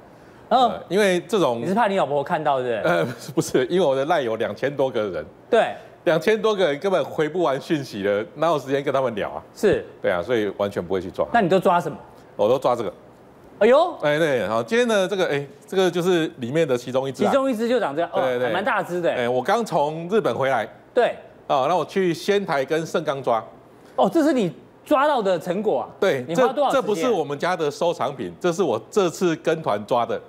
[0.50, 2.76] 嗯，因为这种你是怕你老婆看到是不是？
[2.84, 5.26] 呃， 不是，因为我的赖有两千多个人。
[5.50, 5.74] 对。
[6.04, 9.44] 两千多个人根本回不完讯息了，哪有时间跟他们聊啊？
[9.54, 11.28] 是，对啊，所以完全不会去抓。
[11.34, 11.98] 那你都抓什么？
[12.38, 12.94] 我都抓这个。
[13.60, 17.24] 哎呦，哎对，好，今天的这个哎，这个就是里面的其中一只。
[17.24, 19.12] 其中一只就长这样，哦，对对，蛮大只的。
[19.12, 20.68] 哎，我刚从日本回来。
[20.94, 21.16] 对。
[21.48, 23.44] 哦，那我去仙台跟盛冈抓。
[23.96, 24.54] 哦，这是你
[24.86, 25.90] 抓到的成果啊？
[26.00, 26.24] 对。
[26.28, 26.72] 你花多少？
[26.72, 30.22] 这不是我们家的收藏品，这是我这次跟团抓的。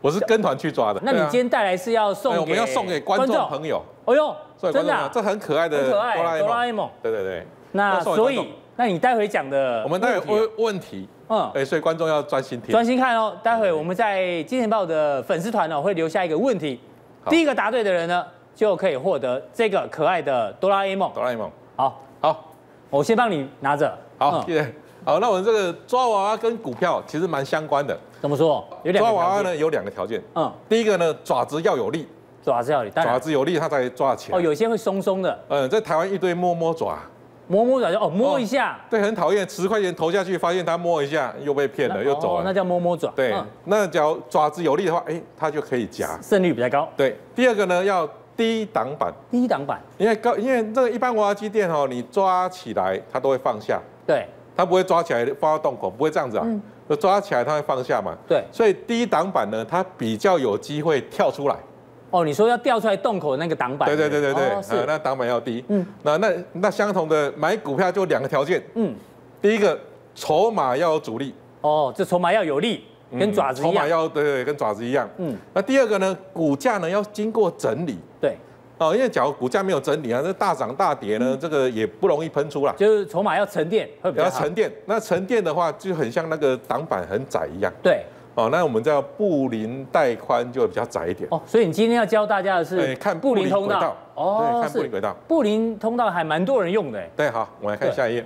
[0.00, 1.00] 我是跟团去抓的。
[1.02, 2.38] 那你今天带来是要送给？
[2.38, 3.82] 我们要送给观众朋友。
[4.04, 4.34] 哎呦。
[4.58, 6.38] 真的、啊，这很可爱的哆啦。
[6.38, 7.46] 哆啦 A 梦，对对对。
[7.72, 8.38] 那所以，
[8.76, 13.34] 那你待会讲的，我们待会问问题，嗯，哎，所以观众要专心听，专心看哦。
[13.42, 16.78] 待会我们在金钱豹的粉丝团呢，会留下一个问题，
[17.30, 21.10] 第一个答对的人呢，就可以获得这个可爱的哆啦 A 梦。
[21.14, 22.52] 哆啦 A 梦，好，好，
[22.90, 23.96] 我先帮你拿着。
[24.18, 24.74] 好，谢谢。
[25.04, 27.96] 好，那我们这个抓娃娃跟股票其实蛮相关的。
[28.20, 28.62] 怎么说？
[28.82, 30.22] 有两抓娃娃呢，有两个条件。
[30.34, 32.06] 嗯，第一个呢，爪子要有力。
[32.42, 34.38] 爪子要力，爪子有力，它才抓起来。
[34.38, 35.36] 哦，有些会松松的。
[35.48, 36.96] 嗯，在台湾一堆摸摸爪，
[37.48, 38.78] 摸摸爪就哦摸一下。
[38.90, 42.42] 对，很讨厌，十块钱投下去，发现他摸一下又被骗了，又走了。
[42.44, 43.12] 那叫摸摸爪。
[43.14, 46.88] 对，那只要爪子有力的话，哎，它就可以夹，胜率比较高。
[46.96, 49.12] 对，第二个呢要低档板。
[49.30, 53.80] 低档板，因为高，因为这个一般娃娃机店哦，你抓起来它都会放下。
[54.06, 56.44] 对，它不会抓起来放到洞口，不会这样子啊。
[56.46, 56.60] 嗯。
[57.00, 58.16] 抓起来它会放下嘛。
[58.28, 58.44] 对。
[58.52, 61.56] 所以低档板呢，它比较有机会跳出来。
[62.16, 63.86] 哦，你说要掉出来洞口的那个挡板？
[63.86, 65.62] 对对对对对，哦、是那挡板要低。
[65.68, 68.62] 嗯，那那那相同的买股票就两个条件。
[68.74, 68.94] 嗯，
[69.42, 69.78] 第一个
[70.14, 71.34] 筹码要有主力。
[71.60, 72.84] 哦，这筹码要有力，
[73.20, 73.74] 跟爪子一样。
[73.74, 75.06] 筹码要对对，跟爪子一样。
[75.18, 77.98] 嗯，那第二个呢，股价呢要经过整理。
[78.18, 78.34] 对。
[78.78, 82.72] 哦，因为假如股价没有整理啊，这大涨大跌呢，嗯、这个也不容易喷出来。
[82.78, 84.72] 就是筹码要沉淀，会比较要沉淀。
[84.86, 87.70] 那沉淀的话，就很像那个挡板很窄一样。
[87.82, 88.04] 对。
[88.36, 91.40] 哦，那我们叫布林带宽就会比较窄一点哦。
[91.46, 95.16] 所以你今天要教大家的是看布林通道哦，对看布林轨道。
[95.26, 97.10] 布林通道还蛮多人用的哎。
[97.16, 98.24] 对，好，我们来看下一页。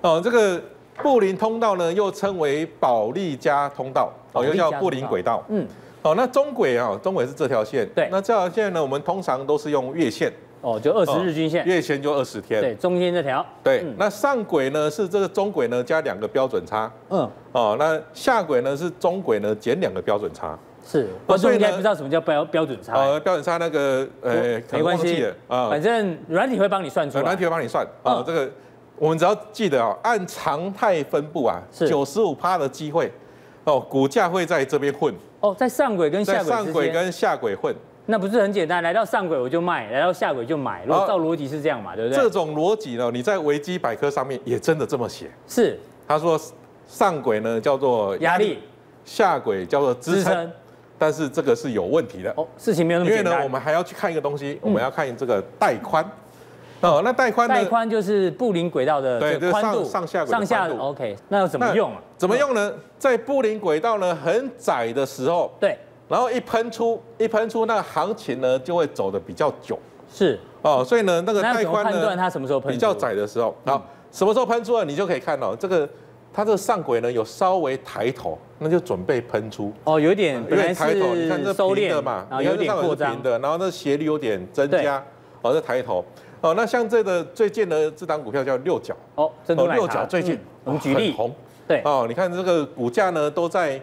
[0.00, 0.60] 哦，这个
[1.02, 5.42] 布林通道呢，又称为保利加通道，哦，又叫布林轨道。
[5.48, 5.64] 嗯。
[6.02, 7.88] 哦，那中轨啊，中轨是这条线。
[7.94, 8.08] 对。
[8.10, 10.32] 那这条线呢，我们通常都是用月线。
[10.64, 12.58] 哦，就二十日均线，月线就二十天。
[12.58, 13.44] 对，中间这条。
[13.62, 16.90] 对，嗯、那上轨呢是这个中轨呢加两个标准差。
[17.10, 17.30] 嗯。
[17.52, 20.58] 哦，那下轨呢是中轨呢减两个标准差。
[20.82, 21.06] 是。
[21.26, 22.94] 我应该不知道什么叫标标准差。
[22.94, 27.22] 呃，标准差那个呃，没关系啊，反正软体会帮你算出来。
[27.22, 27.84] 软体会帮你算。
[28.02, 28.50] 啊、嗯，这个
[28.98, 33.12] 我们只要记得啊，按常态分布啊，九十五趴的机会，
[33.64, 35.14] 哦，股价会在这边混。
[35.40, 36.50] 哦，在上轨跟下轨。
[36.50, 37.74] 上轨跟下轨混。
[38.06, 40.84] 那不是很简单，来到上轨我就卖，来到下轨就买。
[40.84, 42.22] 如果照逻辑是这样嘛，对不对？
[42.22, 45.30] 这种逻辑呢，你在维基百科上面也真的这么写。
[45.48, 46.38] 是，他说
[46.86, 48.58] 上轨呢叫做压力，
[49.06, 50.52] 下轨叫做支撑，
[50.98, 52.30] 但是这个是有问题的。
[52.36, 53.24] 哦，事情没有那么简单。
[53.24, 56.04] 因为呢，我们还要去看一个东西，我们要看这个带宽。
[56.82, 57.54] 哦，那带宽呢？
[57.54, 59.18] 带宽就是布林轨道的
[59.50, 61.16] 宽度，上下轨上下 OK。
[61.30, 62.02] 那要怎么用啊？
[62.18, 62.70] 怎么用呢？
[62.98, 65.78] 在布林轨道呢很窄的时候，对。
[66.08, 69.78] 然后一喷出，一喷出，那个行情呢就会走的比较久。
[70.12, 70.38] 是。
[70.62, 72.72] 哦，所以呢，那个带宽呢，它什么时候喷？
[72.72, 75.86] 比较窄的时候，好，什么时候喷出了，你就可以看到这个，
[76.32, 79.70] 它这个上轨呢有稍微抬头，那就准备喷出。
[79.84, 83.22] 哦，有点，有点抬头，你看这平的嘛，然后有点扩张。
[83.22, 85.04] 的，然后那斜率有点增加，
[85.42, 86.02] 哦，这抬头，
[86.40, 91.30] 哦，那像这个最近的这档股票叫六角，哦，六角最近我们举例，红，
[91.68, 93.78] 对，哦，你看这个股价呢都在。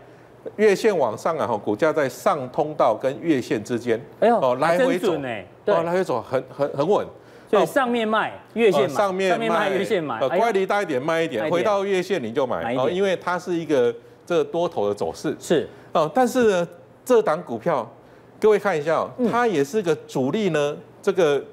[0.56, 7.06] 月线往上啊，哈，股价在上通道跟月线之间，哎呦，哦，来回走，哦，来回走很很很稳，
[7.49, 13.93] 所以上面卖，月线上面卖，月线买，呃，乖离大一点卖一点，回到月线你就买，哦，因为它是一个
[14.25, 16.67] 这个多头的走势，是，哦，但是呢，
[17.06, 17.88] 这档股票，
[18.39, 21.43] 各位看一下，它也是个主力呢，这个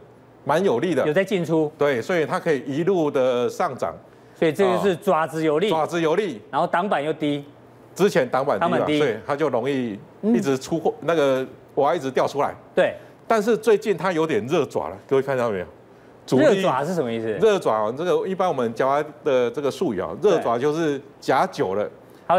[0.45, 3.95] 蛮有力的，有在进出，对，所以它可以一路的上涨，
[4.35, 7.45] 所以这个是爪子有力，爪子有力，然后挡板又低。
[7.99, 12.55] 之前挡板低嘛，所以它就容易一直出货，那个娃娃一直掉出来。
[12.75, 12.95] 对，
[13.27, 15.67] 但是最近它有点热爪了，各位看到没有？
[16.31, 17.27] 热爪是什么意思？
[17.39, 21.89] 热爪，这个一般我们夹的这个术语啊，热爪就是夹久了，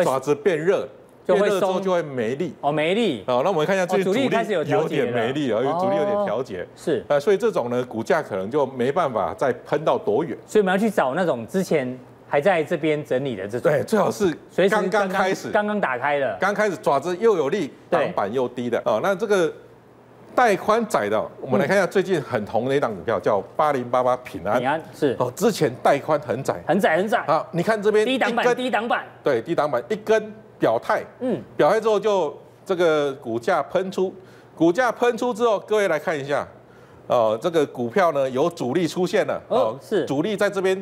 [0.04, 0.88] 爪子变热，
[1.26, 3.42] 变热之后就会没力哦，没力哦。
[3.44, 10.38] 那我们看一下最近主力开始有有点没力了，因为主力有点调节，是呃，所以这种呢，股价可能就没办法再喷到多远。
[10.46, 11.98] 所以我们要去找那种之前
[12.30, 14.34] 还在这边整理的这种，对，最好是
[14.70, 18.82] 刚刚开始，刚刚打开的，刚开始爪子又有力，挡板又低的。
[18.86, 19.00] 哦。
[19.04, 19.52] 那这个。
[20.36, 24.58] 带宽窄的，我们来看一下最近很红的一档股票，叫八零八八平安。
[24.58, 25.14] 平安是。
[25.20, 27.26] 哦，之前带宽很窄，很窄很窄。
[27.28, 34.14] 好，你看这边低档板，低档板，对，低档板一根表态，嗯，表态之后就这个股价喷出，
[34.56, 36.48] 股价喷出之后，各位来看一下，
[37.08, 40.06] 哦，这个股票呢有主力出现了，哦，是。
[40.06, 40.82] 主力在这边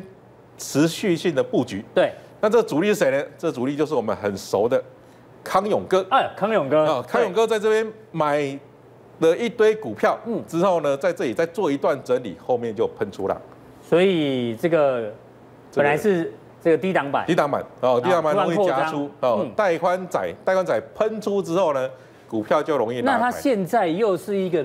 [0.58, 1.82] 持续性的布局。
[1.94, 3.24] 对，那这个主力是谁呢？
[3.38, 4.82] 这个主力就是我们很熟的
[5.42, 6.04] 康永哥。
[6.10, 8.58] 哎，康永哥，啊，康永哥在这边买。
[9.20, 13.36] 了一堆股票，嗯，之后呢，在这里再做一段整理，后面就喷出了。
[13.82, 15.12] 所以这个
[15.74, 16.32] 本来是
[16.62, 21.90] 这个低档板，低档板哦，低档板容易加出哦，带宽窄，带宽窄喷出之后呢，
[22.28, 23.00] 股票就容易。
[23.00, 24.64] 那它现在又是一个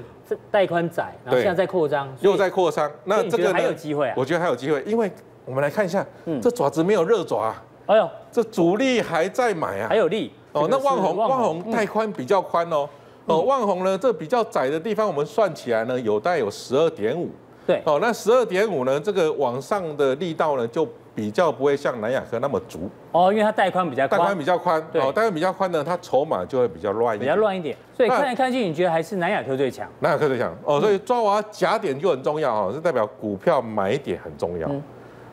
[0.52, 4.14] 带宽窄，然后现在在扩张，又在扩张，那这个还有机会啊？
[4.16, 5.12] 我觉得还有机会，因为
[5.46, 7.54] 我们来看一下，嗯这爪子没有热爪，
[7.86, 10.68] 哎呦，这主力还在买啊，还有力哦。
[10.70, 12.88] 那旺宏，旺宏带宽比较宽哦。
[13.26, 17.30] 哦，旺宏呢，这比较窄的地方，我们算起来呢，有带有十二点五。
[17.66, 20.86] 对，哦，那十二点五呢，这个往上的力道呢，就
[21.16, 22.90] 比较不会像南亚科那么足。
[23.14, 24.20] 哦，因为它带宽比较宽。
[24.20, 27.32] 带宽比较宽，哦，带宽比较宽呢，它筹码就会比较乱一点。
[27.32, 27.78] 比较乱一点。
[27.96, 29.88] 所以看来看去，你觉得还是南亚科最强？
[30.02, 30.54] 南亚科最强。
[30.66, 34.70] 哦，所以抓娃夹点就很重要哦，是代表股票买点很重要。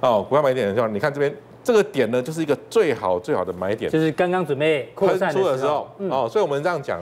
[0.01, 0.88] 哦，股票买点的时候。
[0.88, 3.90] 你看这边这个点呢，就是一个最好最好的买点。
[3.90, 5.88] 就是刚刚准备喷出的时候。
[6.11, 7.01] 哦，所以我们这样讲。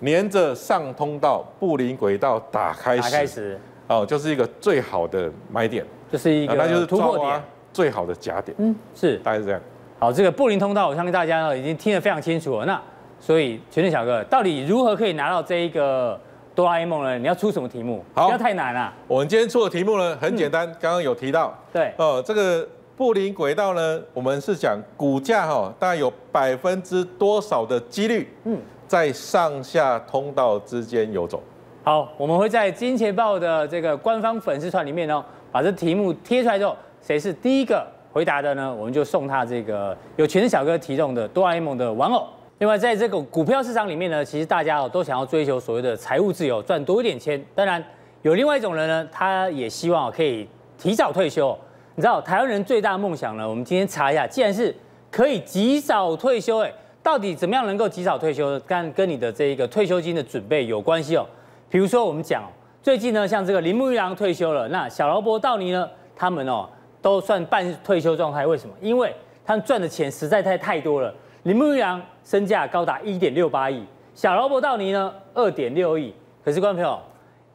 [0.00, 7.42] 连着上通道布林轨道打开时，开始哦，就是一个最好的买点，就是一个那就是突破点，
[7.72, 9.60] 最好的夹点，嗯，是大概是这样。
[9.98, 12.64] 好，这个布林通道，我相信大家呢已经听得非常清楚了。
[12.64, 12.80] 那
[13.18, 16.16] 所以全权小哥，到底如何可以拿到这一个
[16.58, 17.16] 哆啦 A 梦呢？
[17.16, 18.04] 你要出什么题目？
[18.12, 18.92] 好，不要太难了。
[19.06, 28.58] 我们今天出的题目呢很简单，刚刚有提到，对哦，这个布林轨道呢，我们是讲股价哈，大概有百分之多少的几率，嗯。
[28.88, 31.40] 在上下通道之间游走。
[31.84, 38.74] 好，我们会在金钱豹的这个官方粉丝团里面哦，把这题目贴出来之后，谁是第一个回答的呢？
[38.74, 42.26] 我们就送他这个有全是小哥提供的哆啦 A 梦的玩偶。
[42.58, 47.42] 另外，在这个股票市场里面呢，其实大家哦都想要追求所谓的财务自由，赚多一点钱。
[47.54, 47.82] 当然，
[48.22, 51.56] 有另外一种人呢，他也希望可以提早退休。
[51.94, 53.48] 你知道台湾人最大的梦想呢？
[53.48, 54.74] 我们今天查一下，既然是
[55.10, 56.72] 可以及早退休，哎。
[57.00, 58.60] 到底怎么样能够及早退休？
[58.66, 61.24] 跟跟你的这一个退休金的准备有关系哦。
[61.70, 62.42] 比如说我们讲，
[62.82, 66.68] 最近呢，像这个铃木一郎退休了，那小劳勃道尼呢，他们哦
[67.00, 68.46] 都算半退休状态。
[68.46, 68.74] 为什么？
[68.82, 69.14] 因为
[69.46, 71.14] 他们赚的钱实在太太多了。
[71.48, 73.82] 铃木一郎身价高达一点六八亿，
[74.14, 76.12] 小劳勃道尼呢二点六亿。
[76.44, 77.00] 可是观众朋友，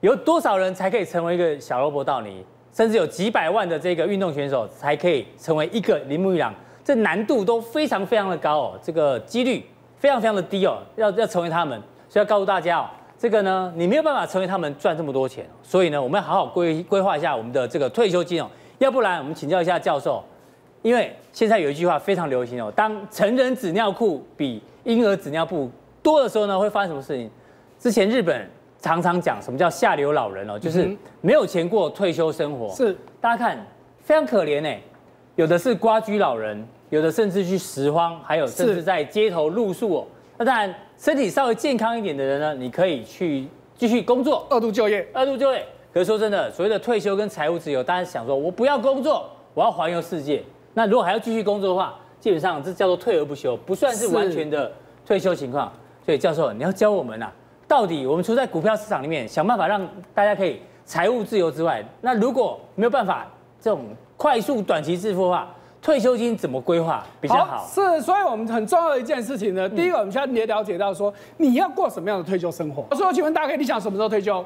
[0.01, 2.43] 有多少人才可以成为一个小劳勃道尼？
[2.73, 6.51] 甚至有几百万的这个运动选手才可以成为一个铃木一郎？
[6.83, 9.63] 这难度都非常非常的高哦，这个几率
[9.99, 11.79] 非常非常的低哦，要要成为他们，
[12.09, 20.23] 所以要告诉大家哦，这个呢，你没有办法成为他们赚这么多钱，所以呢，我们要好好规规划一下我们的这个退休金哦，要不然我们请教一下教授，
[20.83, 25.71] 因为现在有一句话非常流行哦，当成人纸尿裤比婴儿纸尿布
[26.03, 27.27] 多的时候呢，会发生什么事情？
[27.79, 28.47] 之前日本
[28.79, 33.65] 常常讲什么叫下流老人哦，就是没有钱过退休生活，是大家看
[34.03, 34.79] 非常可怜哎。
[35.35, 40.07] 有的是瓜居老人，有的甚至去拾荒，还有甚至在街头露宿哦。
[40.37, 45.65] 那当然，身体稍微健康一点的人呢，你可以去继续工作，二度就业，二度就业。
[45.93, 50.43] 可是说真的，所谓的退休跟财务自由，大家想说，我不要工作，我要环游世界。
[50.73, 54.71] 那如果还要继续工作的话，基本上这叫做退而不休，不算是完全的
[55.05, 55.71] 退休情况。
[56.05, 57.31] 所以教授，你要教我们啊，
[57.67, 63.27] 到底我们除在股票市场里面想办法让大家可以财务自由之外，那如果没有办法
[63.61, 63.85] 这种。
[64.15, 65.49] 快速短期致富的话，
[65.81, 67.57] 退休金怎么规划比较好？
[67.57, 67.67] 好？
[67.67, 69.67] 是，所以我们很重要的一件事情呢。
[69.67, 72.95] 嗯、第一个，我们现在也了解到说，你要过什么样的退休生活？
[72.95, 74.45] 所以我，请问大哥，你想什么时候退休？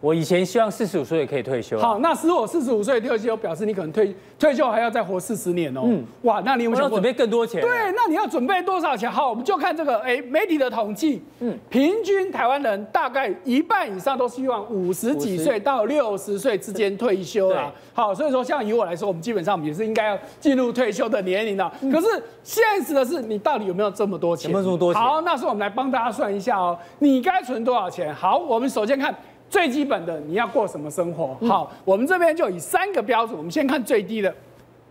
[0.00, 1.78] 我以前希望四十五岁也可以退休。
[1.78, 5.82] 好，那如果四十五岁退休，表示你可能退退休还要再活四十年哦。
[5.84, 7.60] 嗯，哇，那你有没有想准备更多钱？
[7.60, 9.10] 对，那你要准备多少钱？
[9.10, 17.70] 好，我们就看这个，哎，媒体的统计，嗯，平均台湾人大概一半以上都希望五十几岁到六十岁之间退休啦。
[17.92, 21.70] 好，所以说像以我来说，我们基本上我们也是应该要进入退休的年龄了。
[21.92, 22.06] 可是
[22.42, 24.50] 现实的是，你到底有没有这么多钱？
[24.50, 25.02] 有没有这么多钱？
[25.02, 28.14] 好，那时候我们来帮大家算一下哦，你该存多少钱？
[28.14, 29.14] 好，我们首先看。
[29.50, 31.36] 最基本的，你要过什么生活？
[31.46, 33.36] 好，我们这边就以三个标准。
[33.36, 34.32] 我们先看最低的。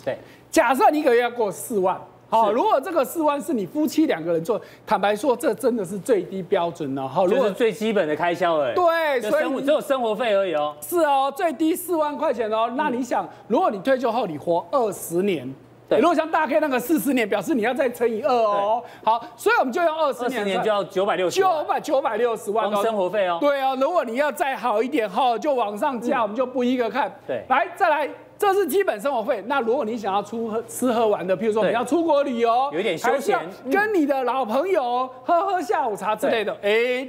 [0.03, 0.17] 对，
[0.51, 1.97] 假设你一个月要过四万，
[2.29, 7.07] 好，如果这个四万是你夫妻两个人做，坦白说，这真的是最低标准了。
[7.07, 8.73] 好，如果是最基本的开销了。
[8.75, 10.75] 对，所以只有生活费而已哦。
[10.81, 12.69] 是哦，最低四万块钱哦。
[12.75, 15.49] 那你想，如果你退休后你活二十年？
[15.89, 18.83] 对，如果像大 K 那个四十年，表示你要再乘以二哦。
[19.03, 23.39] 好，所以我们就用二十年，二十年就要九百六十，九百九百六十万生活费哦。
[23.41, 27.11] 对啊，如果你要再好一点哈，就往上加，我们就不一个看。
[27.25, 29.43] 对，来再来，这是基本生活费。
[29.47, 33.39] 那如果你想要出喝吃喝玩的，譬如说你要出国旅游，有点休闲，
[33.71, 37.07] 跟你的老朋友喝喝下午茶之类的，哎。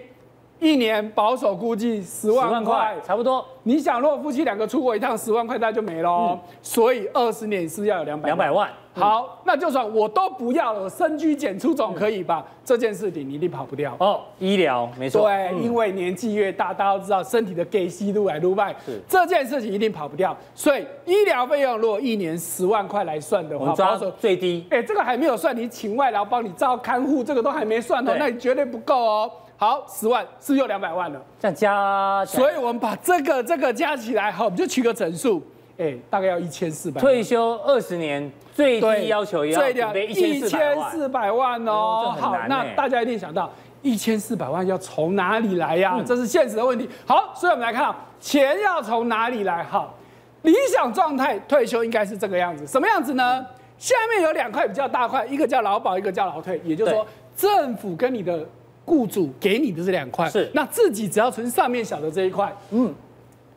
[0.61, 3.44] 一年保守估计十万块，差不多。
[3.62, 6.11] 你想，如果夫妻两个出国一趟，十万块那就没了。
[6.11, 8.70] 嗯、所以二十年是要有两百两百万。
[8.92, 12.44] 好，那就算我都不要了，深居简出总可以吧？
[12.46, 13.94] 嗯、这件事情你一定跑不掉。
[14.00, 15.22] 哦，医疗没错。
[15.22, 20.36] 对，嗯、因为年纪越大，大家都知道身体的给息路来路卖，是这件事情一定跑不掉。
[20.54, 24.66] 所以医疗费用如果一年十万块来算的话，保守最低。
[24.70, 29.30] 哎，这个还没有算你请外劳帮你照看护，这个都还没算哦，那你绝对不够哦。
[29.61, 35.36] 好，十万是不是又两百万了，这样加，所以我们把这个这个加起来，好，我们就取个整数，
[35.76, 36.98] 哎、欸，大概要一千四百。
[36.98, 42.14] 退休二十年最低要求要准备一千四百万哦。
[42.16, 43.52] 嗯、好，那大家一定想到
[43.82, 45.96] 一千四百万要从哪里来呀、啊？
[45.98, 46.88] 嗯、这是现实的问题。
[47.04, 49.62] 好，所以我们来看到钱要从哪里来？
[49.64, 49.94] 好，
[50.40, 53.44] 理想状态退休应该是这个样子，什么样子呢？
[53.76, 57.06] 下面有两块比较大块，一个叫劳保，一个叫劳退，也就是说
[57.36, 58.42] 政府跟你的。
[58.91, 62.93] 雇主给你的这两块，是那自己只要存上面小的这一块，嗯，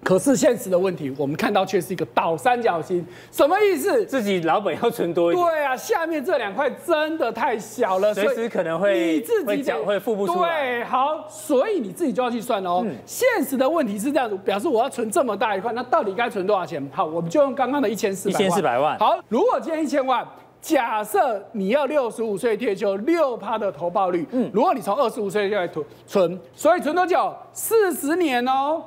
[0.04, 4.06] 可是现实的问题，我们看到却是一个倒三角形，什么意思？
[4.06, 5.44] 自己老本要存多一点。
[5.44, 10.62] 对啊，下面这两块真的太小了，随时可能会你自己会会付不出来。
[10.62, 12.84] 对，好，所以你自己就要去算哦。
[12.86, 16.88] 嗯、现实的问题是这样子，表示我要存这么大一块，那到底该存多少钱？
[16.94, 18.40] 好，我们就用刚刚的一千四百万。
[18.40, 19.00] 一千四百万。
[19.00, 20.24] 好，如果今天一千万。
[20.64, 27.36] 假设你要六十五岁退休，六趴的投报率，嗯，如果你从二十五岁就来存存，所以存多久？
[27.52, 28.82] 四十年哦，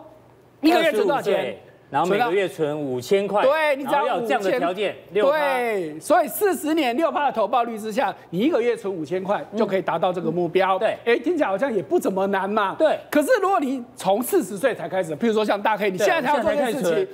[0.62, 1.54] 一个月存多少钱？
[1.90, 10.78] 然后每个月存五千块，对，你只要有这样的条件，六，对，所以四十年六趴的投报率之下，你一个月存五千块就可以达到这个目标。
[10.78, 12.74] 对，哎，听起来好像也不怎么难嘛。
[12.78, 17.06] 对，可是如果你从四十岁才开始，譬如说像大 K，你现在才要做这件事情。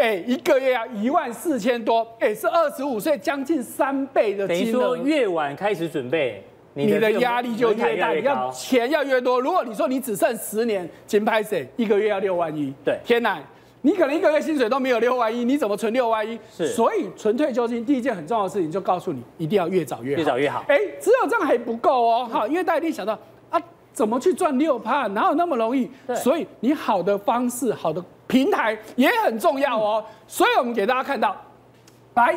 [0.00, 4.58] 哎，一个月要一万四千多，哎，是二十五岁将近三倍的金额。
[4.58, 6.42] 等于说越晚开始准备，
[6.72, 9.38] 你的压力就越大，你要钱要越多。
[9.38, 11.68] 如果你说你只剩十年，金拍谁？
[11.76, 12.72] 一个月要六万一。
[12.82, 13.38] 对，天哪，
[13.82, 16.38] 你可能一个月薪水都没有六万一，你怎么存六万一？
[16.50, 20.18] 是，所以存退休金第一件很重要的事情，就告诉你一定要越早越好。
[20.18, 20.64] 越早越好。
[20.68, 23.18] 哎，只有这样还不够哦，好，因为大家一定想到
[23.50, 23.60] 啊，
[23.92, 25.06] 怎么去赚六趴？
[25.08, 25.90] 哪有那么容易？
[26.06, 28.02] 对，所以你好的方式，好的。
[28.30, 31.36] 平台也很重要哦，所以我们给大家看到，
[32.14, 32.32] 来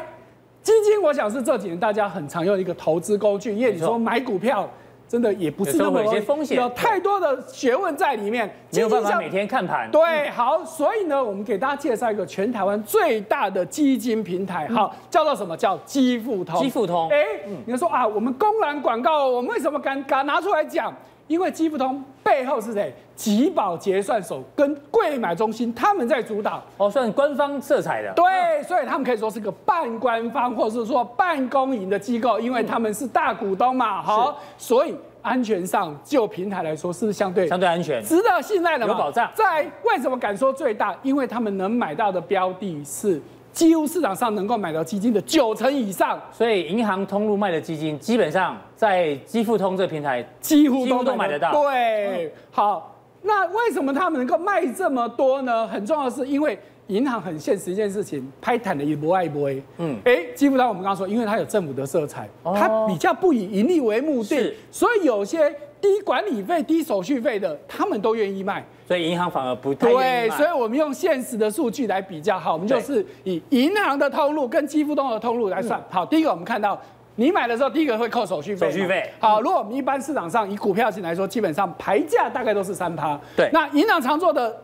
[0.64, 3.54] 基金，我想是这几年大家很常用的一个投资工具。
[3.54, 4.68] 因为你说买股票，
[5.08, 9.92] 真的也不是那么有风险，有太多的学问在里面，没有办法每天看盘。
[9.92, 15.56] 对，好，所以呢，我们给大家介绍一个全台湾最大的基金平台，好，叫做什么？
[15.56, 16.60] 叫基富通。
[16.60, 17.24] 基富通，哎，
[17.68, 20.92] 你说啊，我们公然广告，我们为什么敢敢拿出来讲？
[21.28, 22.94] 因为基富通背后是谁？
[23.16, 28.12] 集保结算所跟柜买中心他们在主导，哦，算官方色彩的。
[28.16, 34.02] 对，所以他们可以说是个半官方或者是说半公营的机构，因为他们是大股东嘛。
[34.02, 38.88] 好，所以安全上就平台来说是不是相对相对安全，值得信赖的？
[38.88, 39.32] 有保障。
[39.36, 40.96] 在为什么敢说最大？
[41.04, 43.22] 因为他们能买到的标的是。
[43.54, 51.52] 几乎市场上能够买到基金的九成以上，所以银行通路卖的基金，基本上在基富通这平台几乎都都买得到。
[51.52, 55.68] 对，嗯、好，那为什么他们能够卖这么多呢？
[55.68, 59.62] 很重要的是，因为银行很现实一件事情，拍坦的也不爱不会。
[59.78, 68.66] 嗯，哎，基富通我们刚刚说，因为它有政府的色彩，哦、它比较不以盈利为目的，所以有些低管理费、低手续费的，他们都愿意卖。
[68.88, 75.84] 所以银行反而不太对，所以我们用现实的数据来比较，好，我们就是以银行的通路跟基富通的通路来算。
[75.90, 76.80] 好，第一个我们看到
[77.16, 78.72] 你买的时候，第一个会扣手续费。
[78.72, 79.10] 手续费。
[79.20, 83.20] 好，如果我们一般市场上以股票型来说，基本上牌价大概都是三趴。
[83.36, 83.50] 对。
[83.52, 84.58] 那银行常做的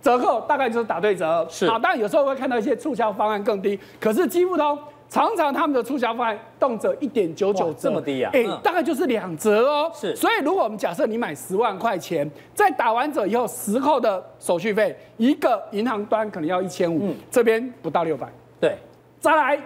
[0.00, 1.44] 折扣大概就是打对折。
[1.50, 1.68] 是。
[1.68, 4.78] 好，当然有时候会看到一些促销方案更低，可是基富通。
[5.10, 8.30] 常常他们的促销方案动辄一点九九折，这么低啊？
[8.32, 9.90] 哎，大概就是两折哦。
[9.92, 18.28] 是，所以如果我们假设你买十万块钱，在打完折以后，十扣的手续费，一个银行端可能要一千五，这边不到六百。
[18.60, 18.76] 对，
[19.18, 19.60] 再来，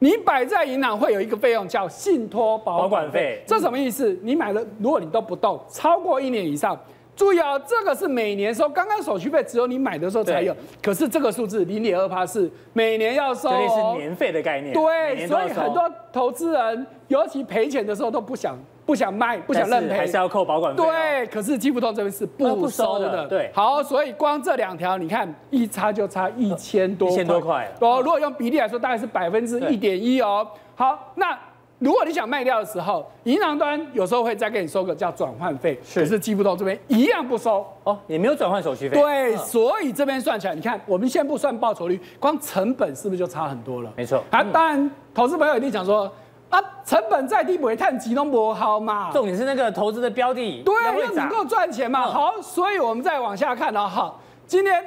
[0.00, 4.14] 你摆在银行会有一个费用叫信托保管费，这什么意思？
[4.22, 6.78] 你买了，如果你都不动，超过一年以上。
[7.20, 14.72] 注意啊，这个是每年收，刚刚手续费只有你买的时候才有，可是这个数字零点二趴是每年要收，这是年费的概念。
[14.72, 20.82] 对，所以很多投资人，尤其赔钱的时候都不想不想卖，不想认赔，还是要扣保管费。
[20.82, 23.26] 对，可是基富通这边是不收的。
[23.26, 27.70] 对，好，所以光这两条，你看一差就差一千多，一千多块。
[27.80, 30.48] 哦，如果用比例来说，大概是百分之一点一哦。
[30.74, 31.38] 好，那。
[31.80, 39.00] 如果你想卖掉的时候，银行端有时候会再给你收个叫转换费，可是基不通这边一样不收哦，也没有转换手续费。
[39.00, 43.90] 对，所以这边算起来，你看，我们先不算报酬率，光成本是不是就差很多了？
[43.96, 44.22] 没错。
[44.30, 46.12] 啊，当然，投资朋友一定想说，
[46.50, 49.10] 啊，成本再低不会碳集中不好嘛？
[49.10, 52.02] 重点是那个投资的标的，对，要能够赚钱嘛。
[52.02, 54.84] 好，所以我们再往下看哦，好，今天。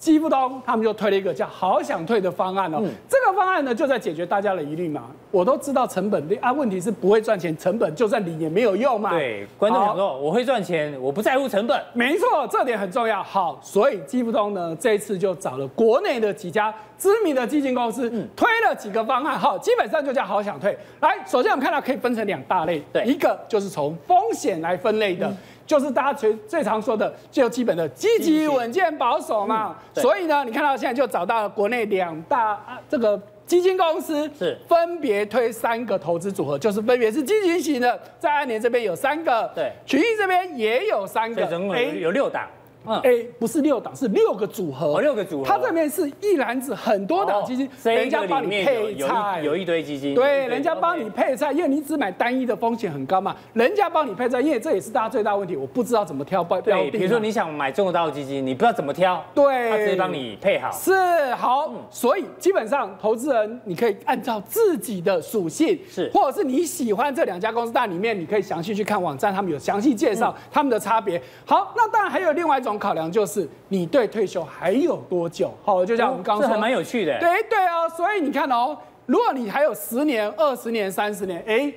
[0.00, 5.10] 基富通他们就推了一个叫“好想退”的方案哦，嗯、这个方案呢就在解决大家的疑虑嘛。
[5.30, 9.10] 我都知道成本的啊，问题是不会赚钱，成本就算领也没有用嘛。
[9.10, 11.78] 对，观众想说我会赚钱，我不在乎成本。
[11.92, 13.22] 没错，这点很重要。
[13.22, 19.38] 好，所以基富通呢这一次就找了国内的几家知名的基金公司，嗯、推了几个方案。
[19.38, 20.74] 好，基本上就叫“好想退”。
[21.00, 25.28] 来，首先我们看到可以分成两大类，对，一个就是从风险来分类的。
[25.28, 25.36] 嗯
[25.70, 33.16] 就是大家最最常说的最基本的积极、稳健、保守嘛，嗯、所以呢，你看到现在就找到了国内两大啊这个
[33.46, 34.58] 基金公司，是。
[34.66, 42.48] 分别推三个投资组合，就是分别是基金型的，在安联这边有三个，对，群益这边也有三个，哎，有六档。
[42.86, 45.00] 哎，不是六档，是六个组合。
[45.00, 45.48] 六个组合。
[45.48, 50.14] 它这边是一篮子很多档基金，人家帮你配菜，有一堆基金。
[50.14, 53.36] 对，人家帮你配菜，因为你只买单一的风险很高嘛。
[53.52, 56.90] 人家帮你配菜，因为这也是大家最大问题，我不知道怎么挑标标的。
[56.90, 60.70] 比如说你想买中国大陆基金，你不知道怎么挑，对，他直接帮你配好。
[60.72, 71.20] 是好，所以基本上投资人你可以按照自己的属性，是，或者是你喜欢这两家公司，但里面你可以详细去看网站，他们有详细介绍他们的差别。
[71.44, 73.48] 好，那当然还有另外一种考量就是。
[73.68, 75.52] 你对退休还有多久？
[75.64, 77.18] 好，就像我们刚刚说，蛮有趣的。
[77.20, 81.72] 对对哦，所以你看哦，如果你还有十年、二十年、三十年，哎。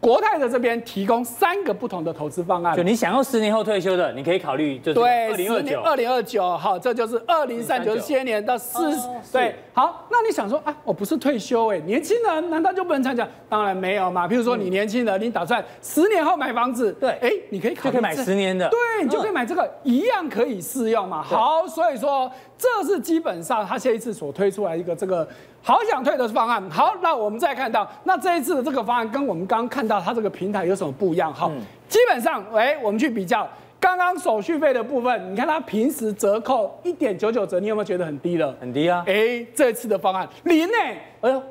[0.00, 13.24] 国泰的这边提供三个不同的投资方案，就你想要十年后退休的，你可以考虑就是二零二九，二零二九，好，这就是二零三九些年到四哦，对，好，那你想说啊，我不是退休哎，年轻人难道就不能参加？
[13.48, 21.22] 当然没有嘛，譬如说你年轻人，你打算十年后买房子，对，哎，你可以考虑买十年的，对，你就可以买这个，一样可以适用嘛。
[21.22, 25.28] 好，所以说这是基本上他这一次所推出来一个这个。
[25.60, 31.34] 好想退的方案，好，那我们再看到，那这一次的这个方案跟我们刚刚看到它这个平台有什么不一样？
[31.34, 33.46] 好，嗯、基本上，哎，我们去比较
[33.80, 38.54] 刚刚手续费的部分，你看它平时折扣一点九九折，你有没有觉得很低了？
[38.60, 39.04] 很低啊！
[39.06, 40.74] 哎，这次的方案零呢？
[41.20, 41.42] 哎呦，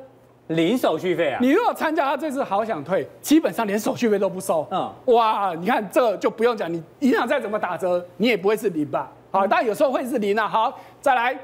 [0.48, 1.38] 零手续费啊！
[1.40, 4.66] 你如果参加他这次好想退，基本上连手续费都不收。
[4.70, 9.10] 嗯，哇，你看这就不用讲，你银行再怎么打折，你也不会是零吧？
[9.30, 10.46] 好，但有时候会是零啊。
[10.46, 11.38] 好，再来。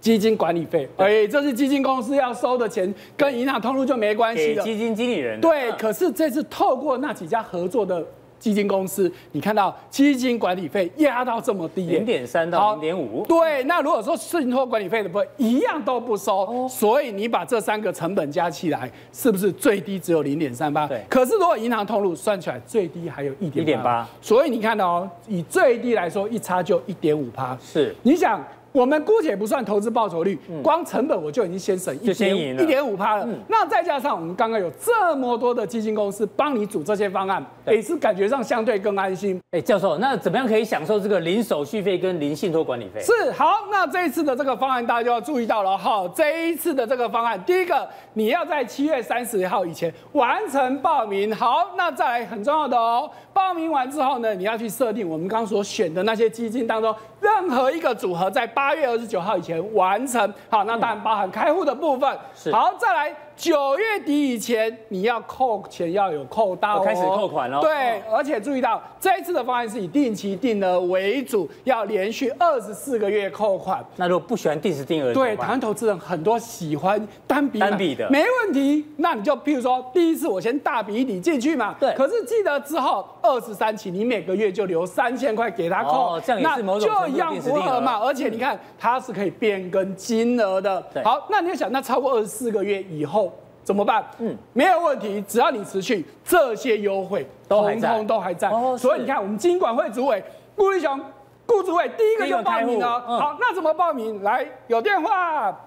[0.00, 4.62] 基金管理费，哎，这是基金公司要收的钱，跟银行通路就没关系了。
[4.62, 5.40] 基金经理人。
[5.40, 8.04] 对，可是这次透过那几家合作的
[8.44, 13.24] 基金公司，你看到基金管理费压到这么低，零点三到零点五。
[13.26, 20.86] 对，那如果说信托管理费的部分一样都不收，所以你把这三个成本加起来，是不是最低只有零点三八？
[20.86, 21.02] 对。
[21.08, 24.06] 可是如果银行通路算起来，最低还有一点一点八。
[24.20, 27.56] 所以你看到哦，以最低来说，一差就一点五趴。
[27.64, 28.38] 是，你想。
[28.74, 33.24] 我们姑且不算投资报酬率，光成本我就已经先省一点一点五趴了。
[33.46, 39.40] 那再加上我们刚刚有这么多的基金公司帮你组这些方案，也是感觉上相对更安心。
[39.52, 43.00] 哎，教授，那怎么样可以享受这个零手续费跟零信托管理费？
[43.00, 46.10] 是好，那这一次的这个方案大家就要注意到了哈。
[46.12, 51.32] 这一次的这个方案，第一个你要在七月三十号以前完成报名。
[51.32, 58.63] 好，那再来很重要的哦，报名完之后呢，你要去设定我们刚刚所选的那些基金当中任何一个组合在八。
[58.64, 62.18] 八月二十九号以前完成，好，那当然包含开户的部分。
[62.34, 67.60] 是，好，再来九月底以前你要扣钱要有扣到，开始扣款了。
[67.60, 73.84] 对，而且注意到这一次的方案是以定期定额为主，要连续二十四个月扣款。
[73.96, 78.84] 那如果不喜欢定时定额，对，台湾投资人很多喜欢单笔单笔的，没问题。
[78.98, 81.92] 那你就譬如说第一次我先大笔一笔进去嘛，对。
[81.94, 88.58] 可是记得之后二十三期你每个月就留三千块给他扣，哦这样也是某种就一样符合嘛，而且你看。
[88.78, 90.82] 它是可以变更金额的。
[91.02, 93.32] 好，那你要想，那超过二十四个月以后
[93.64, 94.04] 怎么办？
[94.18, 98.50] 嗯，没有问题，只要你持续这些优惠，通通都还在。
[98.78, 100.22] 所以你看，我们金管会主委
[100.54, 101.00] 顾立雄，
[101.46, 103.00] 顾主委第一个就报名了。
[103.00, 104.22] 好，那怎么报名？
[104.22, 105.58] 来，有电话。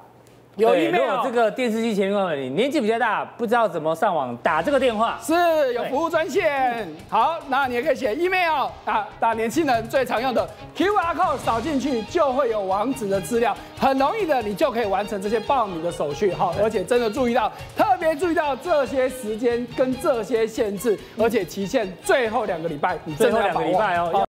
[0.58, 6.88] 有 email，这个电视机前面你年纪比较大，不知道怎么上网打这个电话，是有服务专线。
[7.08, 16.34] 好，那你也可以写 email，打打年轻人最常用的 QR code 扫进去就会有网址的资料，很容易的，你就可以完成这些报名的手续。
[16.34, 23.14] 好，而且真的注意到，特别注意到这些时间跟这些限制，而且期限最后两个礼拜，你。
[23.14, 24.26] 最后两个礼拜哦，